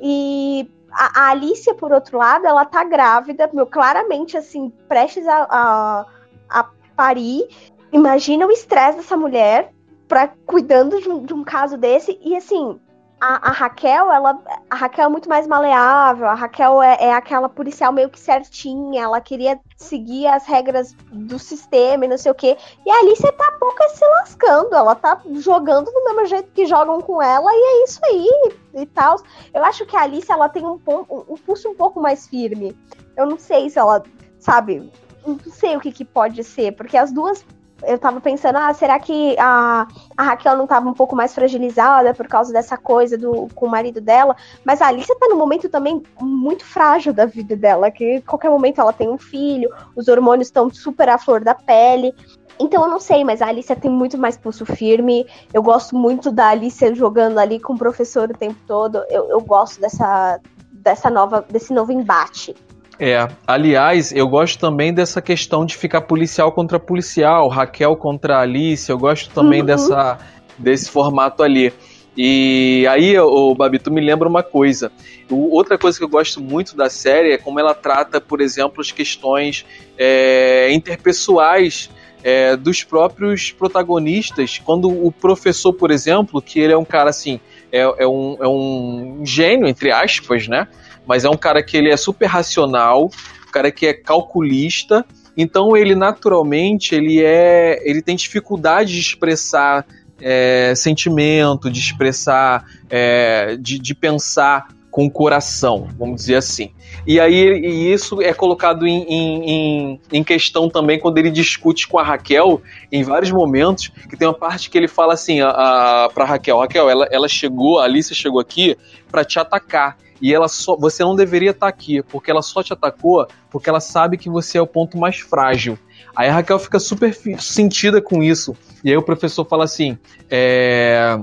[0.00, 0.68] E
[0.98, 6.06] a, a Alicia, por outro lado, ela tá grávida, meu, claramente, assim, prestes a, a,
[6.48, 7.48] a parir.
[7.92, 9.72] Imagina o estresse dessa mulher
[10.08, 12.18] pra, cuidando de um, de um caso desse.
[12.20, 12.80] E, assim,
[13.20, 14.38] a, a, Raquel, ela,
[14.70, 19.02] a Raquel é muito mais maleável, a Raquel é, é, aquela policial meio que certinha,
[19.02, 22.56] ela queria seguir as regras do sistema e não sei o quê.
[22.86, 27.00] E a Alice tá pouco se lascando, ela tá jogando do mesmo jeito que jogam
[27.00, 28.52] com ela, e é isso aí
[28.82, 29.16] e tal.
[29.52, 32.76] Eu acho que a Alice ela tem um, um, um pulso um pouco mais firme.
[33.16, 34.02] Eu não sei se ela,
[34.38, 34.92] sabe,
[35.26, 37.44] não sei o que, que pode ser, porque as duas
[37.82, 42.12] eu tava pensando, ah, será que a, a Raquel não tava um pouco mais fragilizada
[42.12, 44.36] por causa dessa coisa do, com o marido dela?
[44.64, 48.80] Mas a Alicia tá num momento também muito frágil da vida dela, que qualquer momento
[48.80, 52.14] ela tem um filho, os hormônios estão super à flor da pele.
[52.60, 55.26] Então eu não sei, mas a Alicia tem muito mais pulso firme.
[55.54, 59.04] Eu gosto muito da Alicia jogando ali com o professor o tempo todo.
[59.08, 60.40] Eu, eu gosto dessa,
[60.72, 62.56] dessa nova, desse novo embate.
[63.00, 68.90] É, aliás, eu gosto também dessa questão de ficar policial contra policial, Raquel contra Alice,
[68.90, 69.66] eu gosto também uhum.
[69.66, 70.18] dessa,
[70.58, 71.72] desse formato ali.
[72.16, 74.90] E aí, o Babi, tu me lembra uma coisa.
[75.30, 78.80] O, outra coisa que eu gosto muito da série é como ela trata, por exemplo,
[78.80, 79.64] as questões
[79.96, 81.88] é, interpessoais
[82.24, 84.58] é, dos próprios protagonistas.
[84.58, 87.38] Quando o professor, por exemplo, que ele é um cara assim,
[87.70, 90.66] é, é, um, é um gênio, entre aspas, né?
[91.08, 95.04] Mas é um cara que ele é super racional, um cara que é calculista,
[95.34, 99.86] então ele naturalmente ele é, ele tem dificuldade de expressar
[100.20, 106.72] é, sentimento, de expressar, é, de, de pensar com o coração, vamos dizer assim.
[107.06, 111.98] E aí e isso é colocado em, em, em, questão também quando ele discute com
[111.98, 116.24] a Raquel em vários momentos, que tem uma parte que ele fala assim a, a,
[116.24, 118.76] Raquel, Raquel, ela, ela chegou, a Alice chegou aqui
[119.10, 119.96] para te atacar.
[120.20, 123.68] E ela só, você não deveria estar tá aqui, porque ela só te atacou porque
[123.68, 125.78] ela sabe que você é o ponto mais frágil.
[126.14, 128.56] Aí a Raquel fica super sentida com isso.
[128.84, 129.96] E aí o professor fala assim:
[130.30, 131.18] é.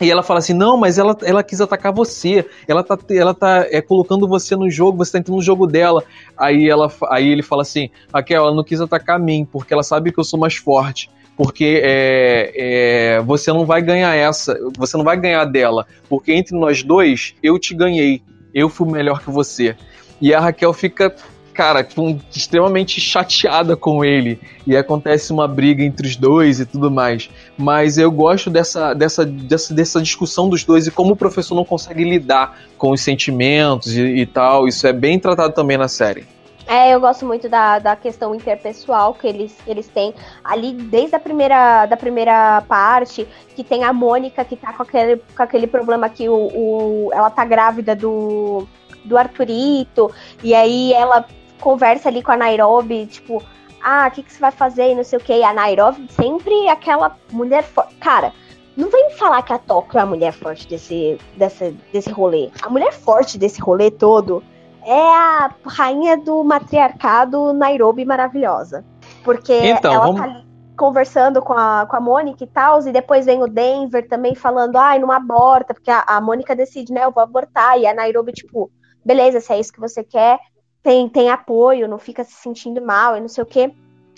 [0.00, 2.46] E ela fala assim: não, mas ela, ela quis atacar você.
[2.66, 6.02] Ela tá, ela tá é, colocando você no jogo, você tá entrando no jogo dela.
[6.36, 9.82] Aí, ela, aí ele fala assim: Raquel, ela não quis atacar a mim, porque ela
[9.82, 11.10] sabe que eu sou mais forte.
[11.36, 15.86] Porque é, é, você não vai ganhar essa, você não vai ganhar dela.
[16.08, 18.22] Porque entre nós dois, eu te ganhei.
[18.54, 19.76] Eu fui melhor que você.
[20.20, 21.14] E a Raquel fica
[21.58, 21.84] cara,
[22.30, 27.28] extremamente chateada com ele e acontece uma briga entre os dois e tudo mais.
[27.56, 31.64] Mas eu gosto dessa, dessa, dessa, dessa discussão dos dois e como o professor não
[31.64, 34.68] consegue lidar com os sentimentos e, e tal.
[34.68, 36.37] Isso é bem tratado também na série.
[36.68, 40.14] É, eu gosto muito da, da questão interpessoal que eles, eles têm
[40.44, 45.16] ali desde a primeira, da primeira parte, que tem a Mônica que tá com aquele,
[45.34, 48.68] com aquele problema que o, o, ela tá grávida do,
[49.02, 50.12] do Arthurito,
[50.44, 51.24] e aí ela
[51.58, 53.42] conversa ali com a Nairobi, tipo,
[53.82, 55.32] ah, o que, que você vai fazer e não sei o que.
[55.32, 57.94] E a Nairobi sempre aquela mulher forte.
[57.94, 58.30] Cara,
[58.76, 62.50] não vem falar que a Tóquio é a mulher forte desse, desse, desse rolê.
[62.60, 64.44] A mulher forte desse rolê todo
[64.88, 68.84] é a rainha do matriarcado Nairobi maravilhosa.
[69.22, 70.20] Porque então, ela vamos...
[70.20, 74.08] tá ali conversando com a, com a Mônica e tal, e depois vem o Denver
[74.08, 77.86] também falando, ai, não aborta, porque a, a Mônica decide, né, eu vou abortar, e
[77.86, 78.70] a Nairobi, tipo,
[79.04, 80.38] beleza, se é isso que você quer,
[80.80, 83.74] tem, tem apoio, não fica se sentindo mal e não sei o quê.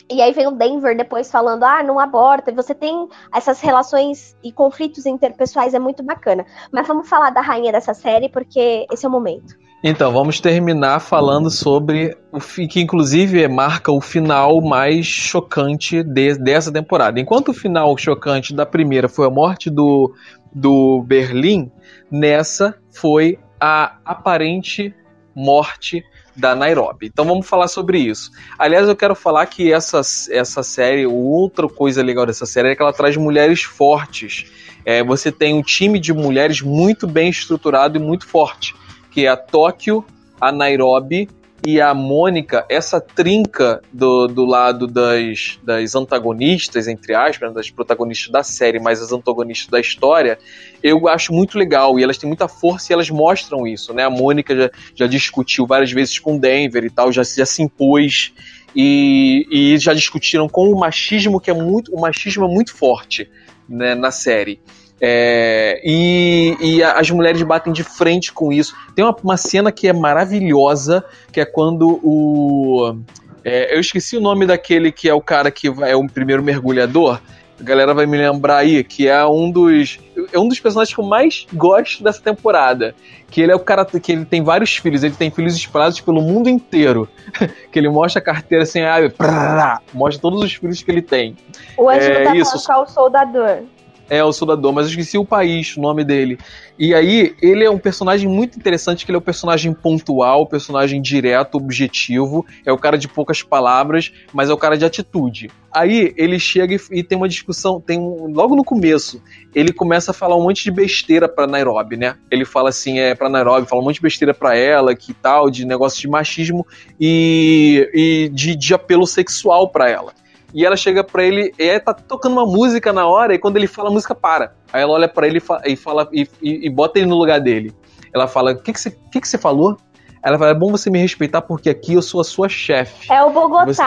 [0.09, 2.53] E aí vem o Denver depois falando, ah, não aborta.
[2.53, 6.45] Você tem essas relações e conflitos interpessoais, é muito bacana.
[6.73, 9.57] Mas vamos falar da rainha dessa série, porque esse é o momento.
[9.83, 16.71] Então, vamos terminar falando sobre o que, inclusive, marca o final mais chocante de, dessa
[16.71, 17.19] temporada.
[17.19, 20.15] Enquanto o final chocante da primeira foi a morte do,
[20.53, 21.73] do Berlim,
[22.11, 24.95] nessa foi a aparente
[25.35, 26.05] morte
[26.37, 27.07] da Nairobi.
[27.07, 28.31] Então vamos falar sobre isso.
[28.59, 30.01] Aliás, eu quero falar que essa,
[30.31, 34.45] essa série, outra coisa legal dessa série é que ela traz mulheres fortes.
[34.85, 38.75] É, você tem um time de mulheres muito bem estruturado e muito forte,
[39.11, 40.05] que é a Tóquio,
[40.41, 41.29] a Nairobi
[41.67, 48.33] e a Mônica, essa trinca do, do lado das, das antagonistas, entre aspas, das protagonistas
[48.33, 50.39] da série, mas as antagonistas da história,
[50.83, 51.99] eu acho muito legal.
[51.99, 54.05] E elas têm muita força e elas mostram isso, né?
[54.05, 58.33] A Mônica já, já discutiu várias vezes com Denver e tal, já, já se impôs.
[58.75, 61.93] E, e já discutiram com o machismo, que é muito.
[61.93, 63.29] O machismo é muito forte
[63.69, 64.61] né, na série.
[65.01, 68.75] É, e, e, as mulheres batem de frente com isso.
[68.95, 72.97] Tem uma, uma cena que é maravilhosa, que é quando o.
[73.43, 77.19] É, eu esqueci o nome daquele que é o cara que é o primeiro mergulhador.
[77.59, 79.99] A galera vai me lembrar aí, que é um dos.
[80.33, 82.95] É um dos personagens que eu mais gosto dessa temporada.
[83.31, 86.21] Que ele é o cara que ele tem vários filhos, ele tem filhos espalhados pelo
[86.21, 87.09] mundo inteiro.
[87.73, 91.37] que ele mostra a carteira assim, ah, mostra todos os filhos que ele tem.
[91.79, 92.57] O Ângelo é, tá isso.
[92.57, 93.63] o soldador.
[94.11, 96.37] É, o soldador, mas eu esqueci o país, o nome dele.
[96.77, 101.01] E aí, ele é um personagem muito interessante, que ele é um personagem pontual, personagem
[101.01, 105.49] direto, objetivo, é o cara de poucas palavras, mas é o cara de atitude.
[105.73, 109.23] Aí, ele chega e, e tem uma discussão, tem um, logo no começo,
[109.55, 112.17] ele começa a falar um monte de besteira pra Nairobi, né?
[112.33, 115.49] Ele fala assim, é, pra Nairobi, fala um monte de besteira pra ela, que tal,
[115.49, 116.67] de negócio de machismo
[116.99, 120.20] e, e de, de apelo sexual pra ela
[120.55, 123.67] e ela chega para ele e tá tocando uma música na hora e quando ele
[123.67, 124.55] fala a música para.
[124.73, 127.75] Aí ela olha para ele e fala e, e, e, bota ele no lugar dele.
[128.13, 129.77] Ela fala: "O que que você que que você falou?"
[130.23, 133.23] Ela fala: "É bom você me respeitar porque aqui eu sou a sua chefe." É
[133.23, 133.67] o Bogotá.
[133.67, 133.83] Você...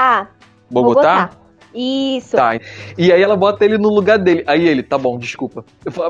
[0.69, 1.15] Bogotá?
[1.15, 1.43] Bogotá?
[1.75, 2.35] Isso.
[2.35, 2.59] Tá.
[2.97, 4.43] E aí ela bota ele no lugar dele.
[4.45, 5.65] Aí ele, tá bom, desculpa.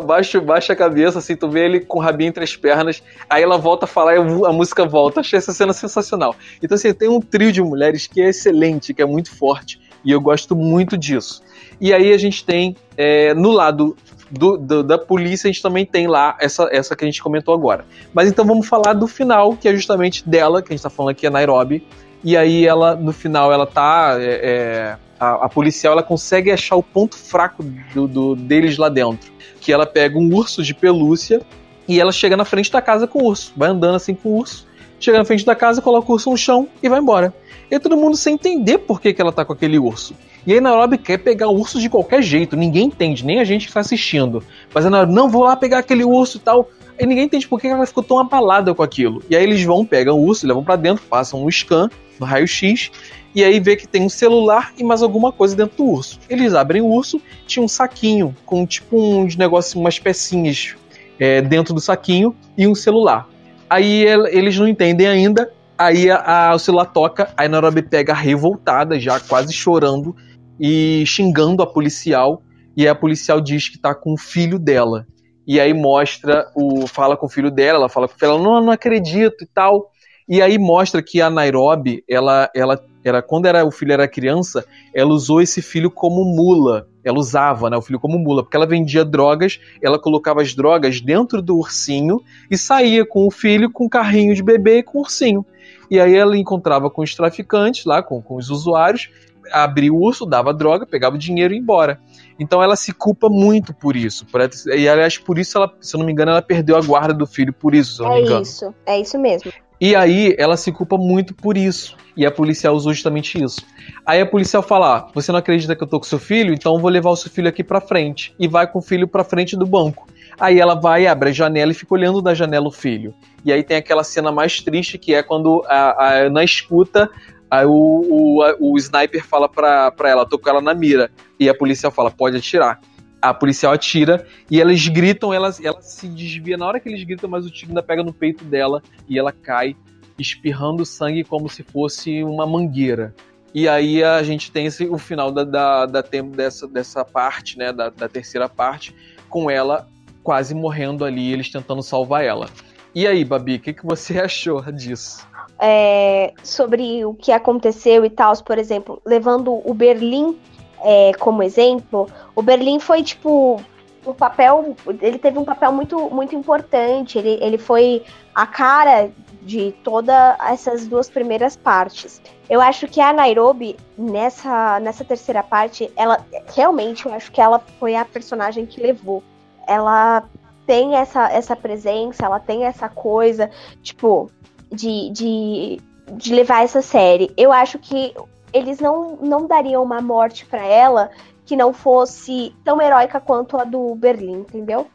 [0.06, 3.02] Baixa, baixa a cabeça, assim, tu vê ele com o rabinho entre as pernas.
[3.30, 5.22] Aí ela volta a falar e a música volta.
[5.22, 6.36] Achei essa cena sensacional.
[6.62, 9.80] Então, assim, tem um trio de mulheres que é excelente, que é muito forte.
[10.04, 11.42] E eu gosto muito disso.
[11.80, 13.96] E aí a gente tem, é, no lado
[14.30, 17.54] do, do, da polícia, a gente também tem lá essa, essa que a gente comentou
[17.54, 17.86] agora.
[18.14, 21.12] Mas então vamos falar do final, que é justamente dela, que a gente tá falando
[21.12, 21.86] aqui, é Nairobi.
[22.24, 24.16] E aí ela, no final, ela tá.
[24.18, 28.90] É, é, a, a, policial ela consegue achar o ponto fraco do, do, deles lá
[28.90, 29.32] dentro.
[29.60, 31.42] Que ela pega um urso de pelúcia
[31.88, 33.54] e ela chega na frente da casa com o urso.
[33.56, 34.66] Vai andando assim com o urso.
[35.00, 37.34] Chega na frente da casa, coloca o urso no chão e vai embora.
[37.74, 40.14] E todo mundo sem entender por que, que ela tá com aquele urso.
[40.46, 43.66] E aí Nairobi quer pegar o urso de qualquer jeito, ninguém entende, nem a gente
[43.66, 44.44] que tá assistindo.
[44.72, 46.70] Mas a Nairobi, não, vou lá pegar aquele urso e tal.
[47.00, 49.24] E ninguém entende por que ela ficou tão abalada com aquilo.
[49.28, 51.90] E aí eles vão, pegam o urso, levam para dentro, passam um scan
[52.20, 52.92] no raio-x,
[53.34, 56.20] e aí vê que tem um celular e mais alguma coisa dentro do urso.
[56.30, 60.76] Eles abrem o urso, tinha um saquinho com tipo uns negócios, umas pecinhas
[61.20, 63.28] é, dentro do saquinho e um celular.
[63.68, 65.52] Aí eles não entendem ainda.
[65.84, 70.16] Aí a, a Ursula toca, a Nairobi pega revoltada, já quase chorando
[70.58, 72.42] e xingando a policial.
[72.76, 75.06] E a policial diz que tá com o filho dela.
[75.46, 76.88] E aí mostra o.
[76.88, 79.48] fala com o filho dela, ela fala com o filho, ela não, não acredito e
[79.48, 79.92] tal.
[80.28, 84.66] E aí mostra que a Nairobi, ela, ela era quando era o filho era criança,
[84.96, 86.88] ela usou esse filho como mula.
[87.04, 91.02] Ela usava, né, o filho como mula, porque ela vendia drogas, ela colocava as drogas
[91.02, 95.02] dentro do ursinho e saía com o filho com carrinho de bebê e com o
[95.02, 95.46] ursinho.
[95.94, 99.12] E aí ela encontrava com os traficantes lá, com, com os usuários,
[99.52, 102.00] abria o urso, dava droga, pegava o dinheiro e ia embora.
[102.40, 104.26] Então ela se culpa muito por isso.
[104.26, 104.42] Por,
[104.76, 107.28] e aliás, por isso ela, se eu não me engano, ela perdeu a guarda do
[107.28, 108.40] filho por isso, se eu não é me engano.
[108.40, 109.52] É isso, é isso mesmo.
[109.80, 111.96] E aí ela se culpa muito por isso.
[112.18, 113.62] E a policial usou justamente isso.
[114.04, 116.56] Aí a policial fala: ah, "Você não acredita que eu tô com seu filho?
[116.56, 119.08] Então eu vou levar o seu filho aqui para frente." E vai com o filho
[119.08, 120.08] para frente do banco.
[120.40, 123.14] Aí ela vai, abre a janela e fica olhando da janela o filho.
[123.46, 127.10] E aí tem aquela cena mais triste que é quando a, a, na escuta
[127.54, 131.12] Aí o, o, o sniper fala pra, pra ela, tô com ela na mira.
[131.40, 132.82] E a policial fala, pode atirar.
[133.22, 136.58] A policial atira e elas gritam, ela, ela se desvia.
[136.58, 139.32] Na hora que eles gritam, mas o tiro ainda pega no peito dela e ela
[139.32, 139.76] cai,
[140.18, 143.14] espirrando sangue como se fosse uma mangueira.
[143.54, 147.72] E aí a gente tem esse, o final da, da, da dessa, dessa parte, né?
[147.72, 148.96] Da, da terceira parte,
[149.30, 149.88] com ela
[150.24, 152.48] quase morrendo ali, eles tentando salvar ela.
[152.96, 155.28] E aí, Babi, o que, que você achou disso?
[155.60, 160.38] é, sobre o que aconteceu e tal, por exemplo, levando o Berlim
[160.84, 163.62] é, como exemplo, o Berlim foi tipo
[164.06, 168.04] um papel, ele teve um papel muito, muito importante, ele, ele foi
[168.36, 169.10] a cara
[169.42, 172.22] de todas essas duas primeiras partes.
[172.50, 176.18] Eu acho que a Nairobi, nessa, nessa terceira parte, ela
[176.54, 179.24] realmente, eu acho que ela foi a personagem que levou.
[179.68, 180.24] Ela
[180.66, 183.50] tem essa, essa presença, ela tem essa coisa,
[183.82, 184.30] tipo,
[184.72, 185.82] de, de,
[186.14, 187.32] de levar essa série.
[187.38, 188.14] Eu acho que
[188.54, 191.10] eles não, não dariam uma morte para ela
[191.46, 194.88] que não fosse tão heróica quanto a do Berlim, entendeu?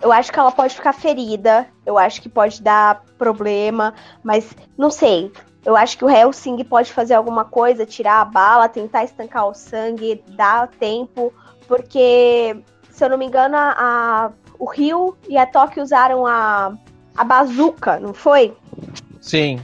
[0.00, 4.90] Eu acho que ela pode ficar ferida, eu acho que pode dar problema, mas não
[4.90, 5.32] sei.
[5.64, 9.54] Eu acho que o Helsing pode fazer alguma coisa, tirar a bala, tentar estancar o
[9.54, 11.32] sangue, dar tempo,
[11.68, 12.56] porque,
[12.92, 16.72] se eu não me engano, a, a o Rio e a Tóquio usaram a,
[17.16, 18.54] a bazuca, não foi?
[19.20, 19.58] Sim.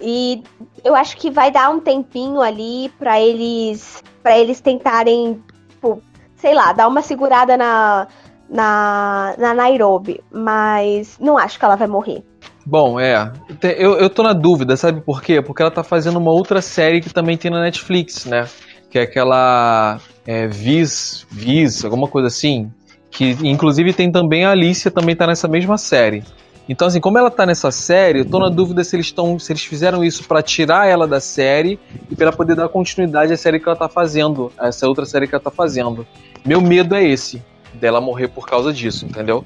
[0.00, 0.42] E
[0.84, 6.00] eu acho que vai dar um tempinho ali para eles para eles tentarem, tipo,
[6.36, 8.06] sei lá, dar uma segurada na,
[8.48, 12.22] na, na Nairobi, mas não acho que ela vai morrer.
[12.64, 13.32] Bom, é.
[13.62, 15.42] Eu, eu tô na dúvida, sabe por quê?
[15.42, 18.46] Porque ela tá fazendo uma outra série que também tem na Netflix, né?
[18.90, 19.98] Que é aquela.
[20.30, 22.70] É, Viz, Viz, alguma coisa assim.
[23.10, 26.22] Que inclusive tem também a Alicia, também tá nessa mesma série.
[26.68, 29.40] Então, assim, como ela tá nessa série, eu tô na dúvida se eles estão.
[29.40, 33.36] se eles fizeram isso para tirar ela da série e para poder dar continuidade à
[33.36, 36.06] série que ela tá fazendo, a essa outra série que ela tá fazendo.
[36.46, 37.42] Meu medo é esse,
[37.74, 39.42] dela morrer por causa disso, entendeu?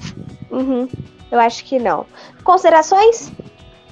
[0.51, 0.87] Uhum.
[1.33, 2.05] Eu acho que não.
[2.45, 3.33] Considerações?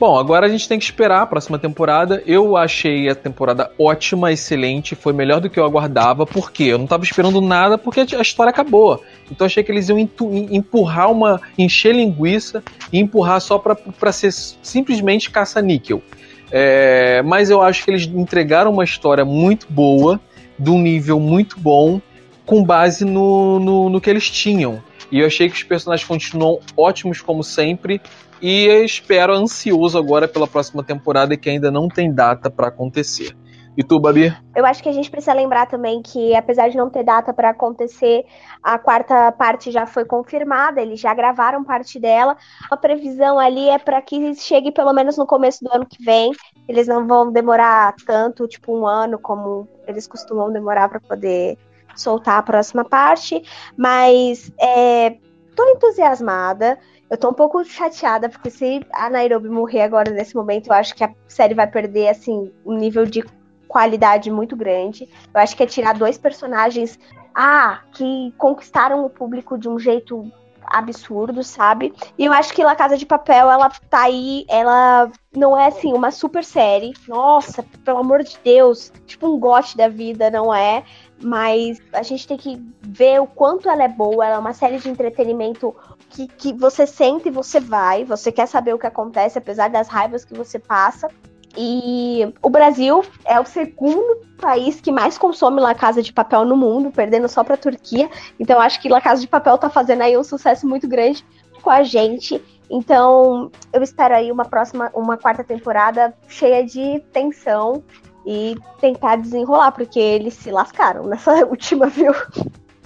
[0.02, 2.24] Bom, agora a gente tem que esperar a próxima temporada.
[2.26, 6.26] Eu achei a temporada ótima, excelente, foi melhor do que eu aguardava.
[6.26, 6.64] Por quê?
[6.64, 9.00] Eu não estava esperando nada porque a história acabou.
[9.30, 11.40] Então achei que eles iam empurrar uma.
[11.56, 16.02] encher linguiça e empurrar só para ser simplesmente caça-níquel.
[16.50, 20.20] É, mas eu acho que eles entregaram uma história muito boa,
[20.58, 22.00] de um nível muito bom,
[22.44, 24.82] com base no, no, no que eles tinham.
[25.12, 28.00] E eu achei que os personagens continuam ótimos como sempre.
[28.42, 33.36] E eu espero ansioso agora pela próxima temporada que ainda não tem data para acontecer.
[33.76, 34.36] E tu, Babi?
[34.54, 37.50] Eu acho que a gente precisa lembrar também que, apesar de não ter data para
[37.50, 38.26] acontecer,
[38.62, 42.36] a quarta parte já foi confirmada, eles já gravaram parte dela.
[42.70, 46.32] A previsão ali é para que chegue pelo menos no começo do ano que vem.
[46.68, 51.56] Eles não vão demorar tanto, tipo um ano, como eles costumam demorar para poder
[51.96, 53.42] soltar a próxima parte.
[53.74, 55.16] Mas é,
[55.56, 56.78] tô entusiasmada.
[57.12, 60.94] Eu tô um pouco chateada, porque se a Nairobi morrer agora nesse momento, eu acho
[60.94, 63.22] que a série vai perder, assim, um nível de
[63.68, 65.06] qualidade muito grande.
[65.34, 66.98] Eu acho que é tirar dois personagens,
[67.34, 70.24] ah, que conquistaram o público de um jeito
[70.72, 71.92] absurdo, sabe?
[72.18, 75.92] E eu acho que La Casa de Papel, ela tá aí, ela não é assim
[75.92, 76.92] uma super série.
[77.06, 80.84] Nossa, pelo amor de Deus, tipo um gote da vida, não é?
[81.22, 84.26] Mas a gente tem que ver o quanto ela é boa.
[84.26, 85.74] Ela é uma série de entretenimento
[86.10, 89.88] que, que você sente e você vai, você quer saber o que acontece, apesar das
[89.88, 91.08] raivas que você passa.
[91.56, 96.56] E o Brasil é o segundo país que mais consome La Casa de Papel no
[96.56, 98.08] mundo, perdendo só para a Turquia.
[98.40, 101.24] Então acho que La Casa de Papel tá fazendo aí um sucesso muito grande
[101.62, 102.42] com a gente.
[102.70, 107.84] Então, eu espero aí uma próxima, uma quarta temporada cheia de tensão
[108.26, 112.12] e tentar desenrolar, porque eles se lascaram nessa última, viu?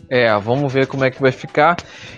[0.09, 1.77] É, vamos ver como é que vai ficar.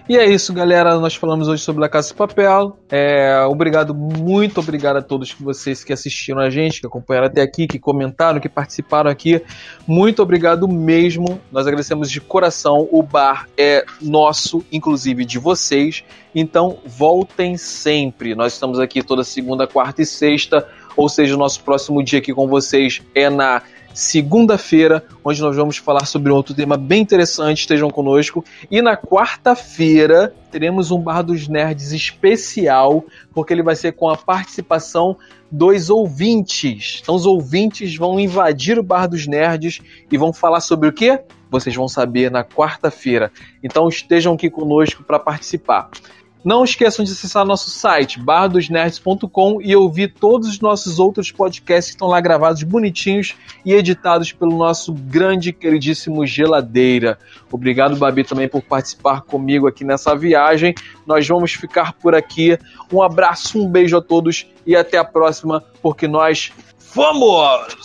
[0.09, 0.98] E é isso, galera.
[0.98, 2.77] Nós falamos hoje sobre a Casa de Papel.
[2.90, 7.66] É, obrigado, muito obrigado a todos vocês que assistiram a gente, que acompanharam até aqui,
[7.66, 9.43] que comentaram, que participaram aqui.
[9.86, 11.40] Muito obrigado mesmo.
[11.51, 12.86] Nós agradecemos de coração.
[12.93, 16.05] O bar é nosso, inclusive de vocês.
[16.35, 18.35] Então, voltem sempre.
[18.35, 20.69] Nós estamos aqui toda segunda, quarta e sexta.
[20.94, 23.62] Ou seja, o nosso próximo dia aqui com vocês é na
[23.98, 27.62] segunda-feira, onde nós vamos falar sobre outro tema bem interessante.
[27.62, 28.44] Estejam conosco.
[28.70, 33.04] E na quarta-feira teremos um Bar dos Nerds especial,
[33.34, 35.16] porque ele vai ser com a participação
[35.50, 37.00] dos ouvintes.
[37.02, 39.80] Então, os ouvintes vão invadir o Bar dos Nerds
[40.10, 41.20] e vão falar sobre o quê?
[41.50, 43.32] Vocês vão saber na quarta-feira.
[43.64, 45.90] Então, estejam aqui conosco para participar.
[46.44, 51.97] Não esqueçam de acessar nosso site, bardosnerds.com e ouvir todos os nossos outros podcasts que
[51.97, 53.35] estão lá gravados bonitinhos
[53.65, 57.19] e editados pelo nosso grande queridíssimo Geladeira.
[57.51, 60.74] Obrigado, Babi, também por participar comigo aqui nessa viagem.
[61.06, 62.59] Nós vamos ficar por aqui.
[62.93, 67.77] Um abraço, um beijo a todos e até a próxima, porque nós fomos!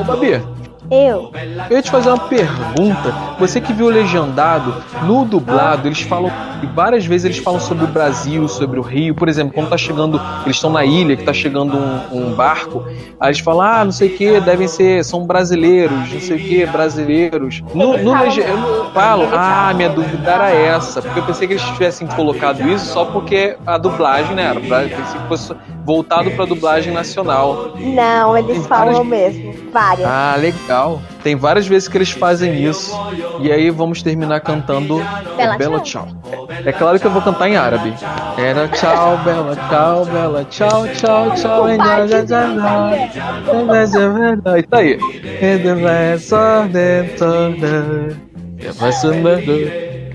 [0.00, 1.32] Ô, Babi, eu.
[1.70, 3.14] Eu ia te fazer uma pergunta.
[3.38, 6.30] Você que viu o legendado, no dublado, eles falam.
[6.74, 9.14] Várias vezes eles falam sobre o Brasil, sobre o Rio.
[9.14, 10.20] Por exemplo, quando tá chegando.
[10.44, 12.84] Eles estão na ilha, que tá chegando um, um barco.
[13.20, 15.04] Aí eles falam, ah, não sei o que, devem ser.
[15.04, 17.62] São brasileiros, não sei o que, brasileiros.
[17.74, 18.90] No, no legendado.
[18.92, 21.02] Falam, ah, minha dúvida era essa.
[21.02, 24.44] Porque eu pensei que eles tivessem colocado isso só porque a dublagem, né?
[24.44, 25.54] Era pra, pensei que fosse
[25.84, 27.74] voltado pra dublagem nacional.
[27.76, 29.54] Não, eles falam mesmo.
[29.72, 30.08] Várias.
[30.08, 30.73] Ah, legal.
[31.22, 32.92] Tem várias vezes que eles fazem isso.
[33.40, 34.96] E aí vamos terminar cantando
[35.36, 36.08] Bela Bela Tchau.
[36.64, 37.94] É claro que eu vou cantar em árabe.
[38.36, 41.68] Era tchau, bela tchau, bela tchau, tchau, tchau.
[44.58, 44.98] E tá aí.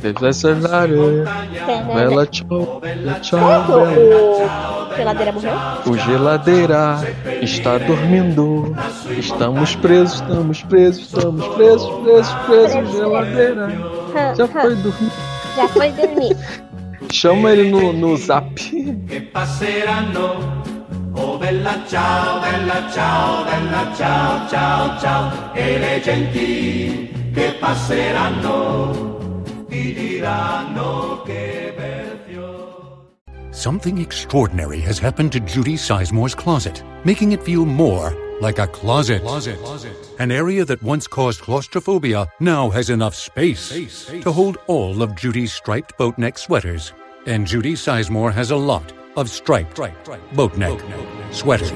[0.01, 1.25] E ser melhor.
[1.93, 4.89] Bela tchau, bela tchau, bela.
[4.89, 5.53] O geladeira morreu?
[5.85, 6.95] O geladeira
[7.41, 8.75] está dormindo.
[9.17, 12.91] Estamos presos, estamos presos, estamos presos, presos, presos.
[12.91, 13.67] Geladeira
[14.37, 15.11] já foi dormir.
[15.55, 16.37] Já foi dormir.
[17.11, 18.55] Chama ele no, no zap.
[18.55, 20.63] che passeranno.
[21.15, 25.31] Oh bella ciao, bella ciao, bella ciao, ciao, ciao.
[25.55, 29.18] E le genti che passeranno
[33.51, 39.21] Something extraordinary has happened to Judy Sizemore's closet, making it feel more like a closet.
[39.21, 39.59] closet.
[39.59, 39.93] closet.
[40.19, 45.53] An area that once caused claustrophobia now has enough space, to hold all of Judy's
[45.53, 46.93] striped boat neck sweaters.
[47.25, 49.75] And Judy Sizemore has a lot of striped
[50.33, 50.79] boat neck
[51.31, 51.71] sweaters.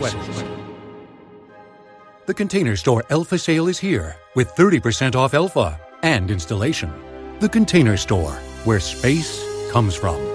[2.26, 7.13] The container store Alpha sale is here with 30% off Alpha and installation.
[7.44, 8.32] The container store,
[8.64, 10.33] where space comes from.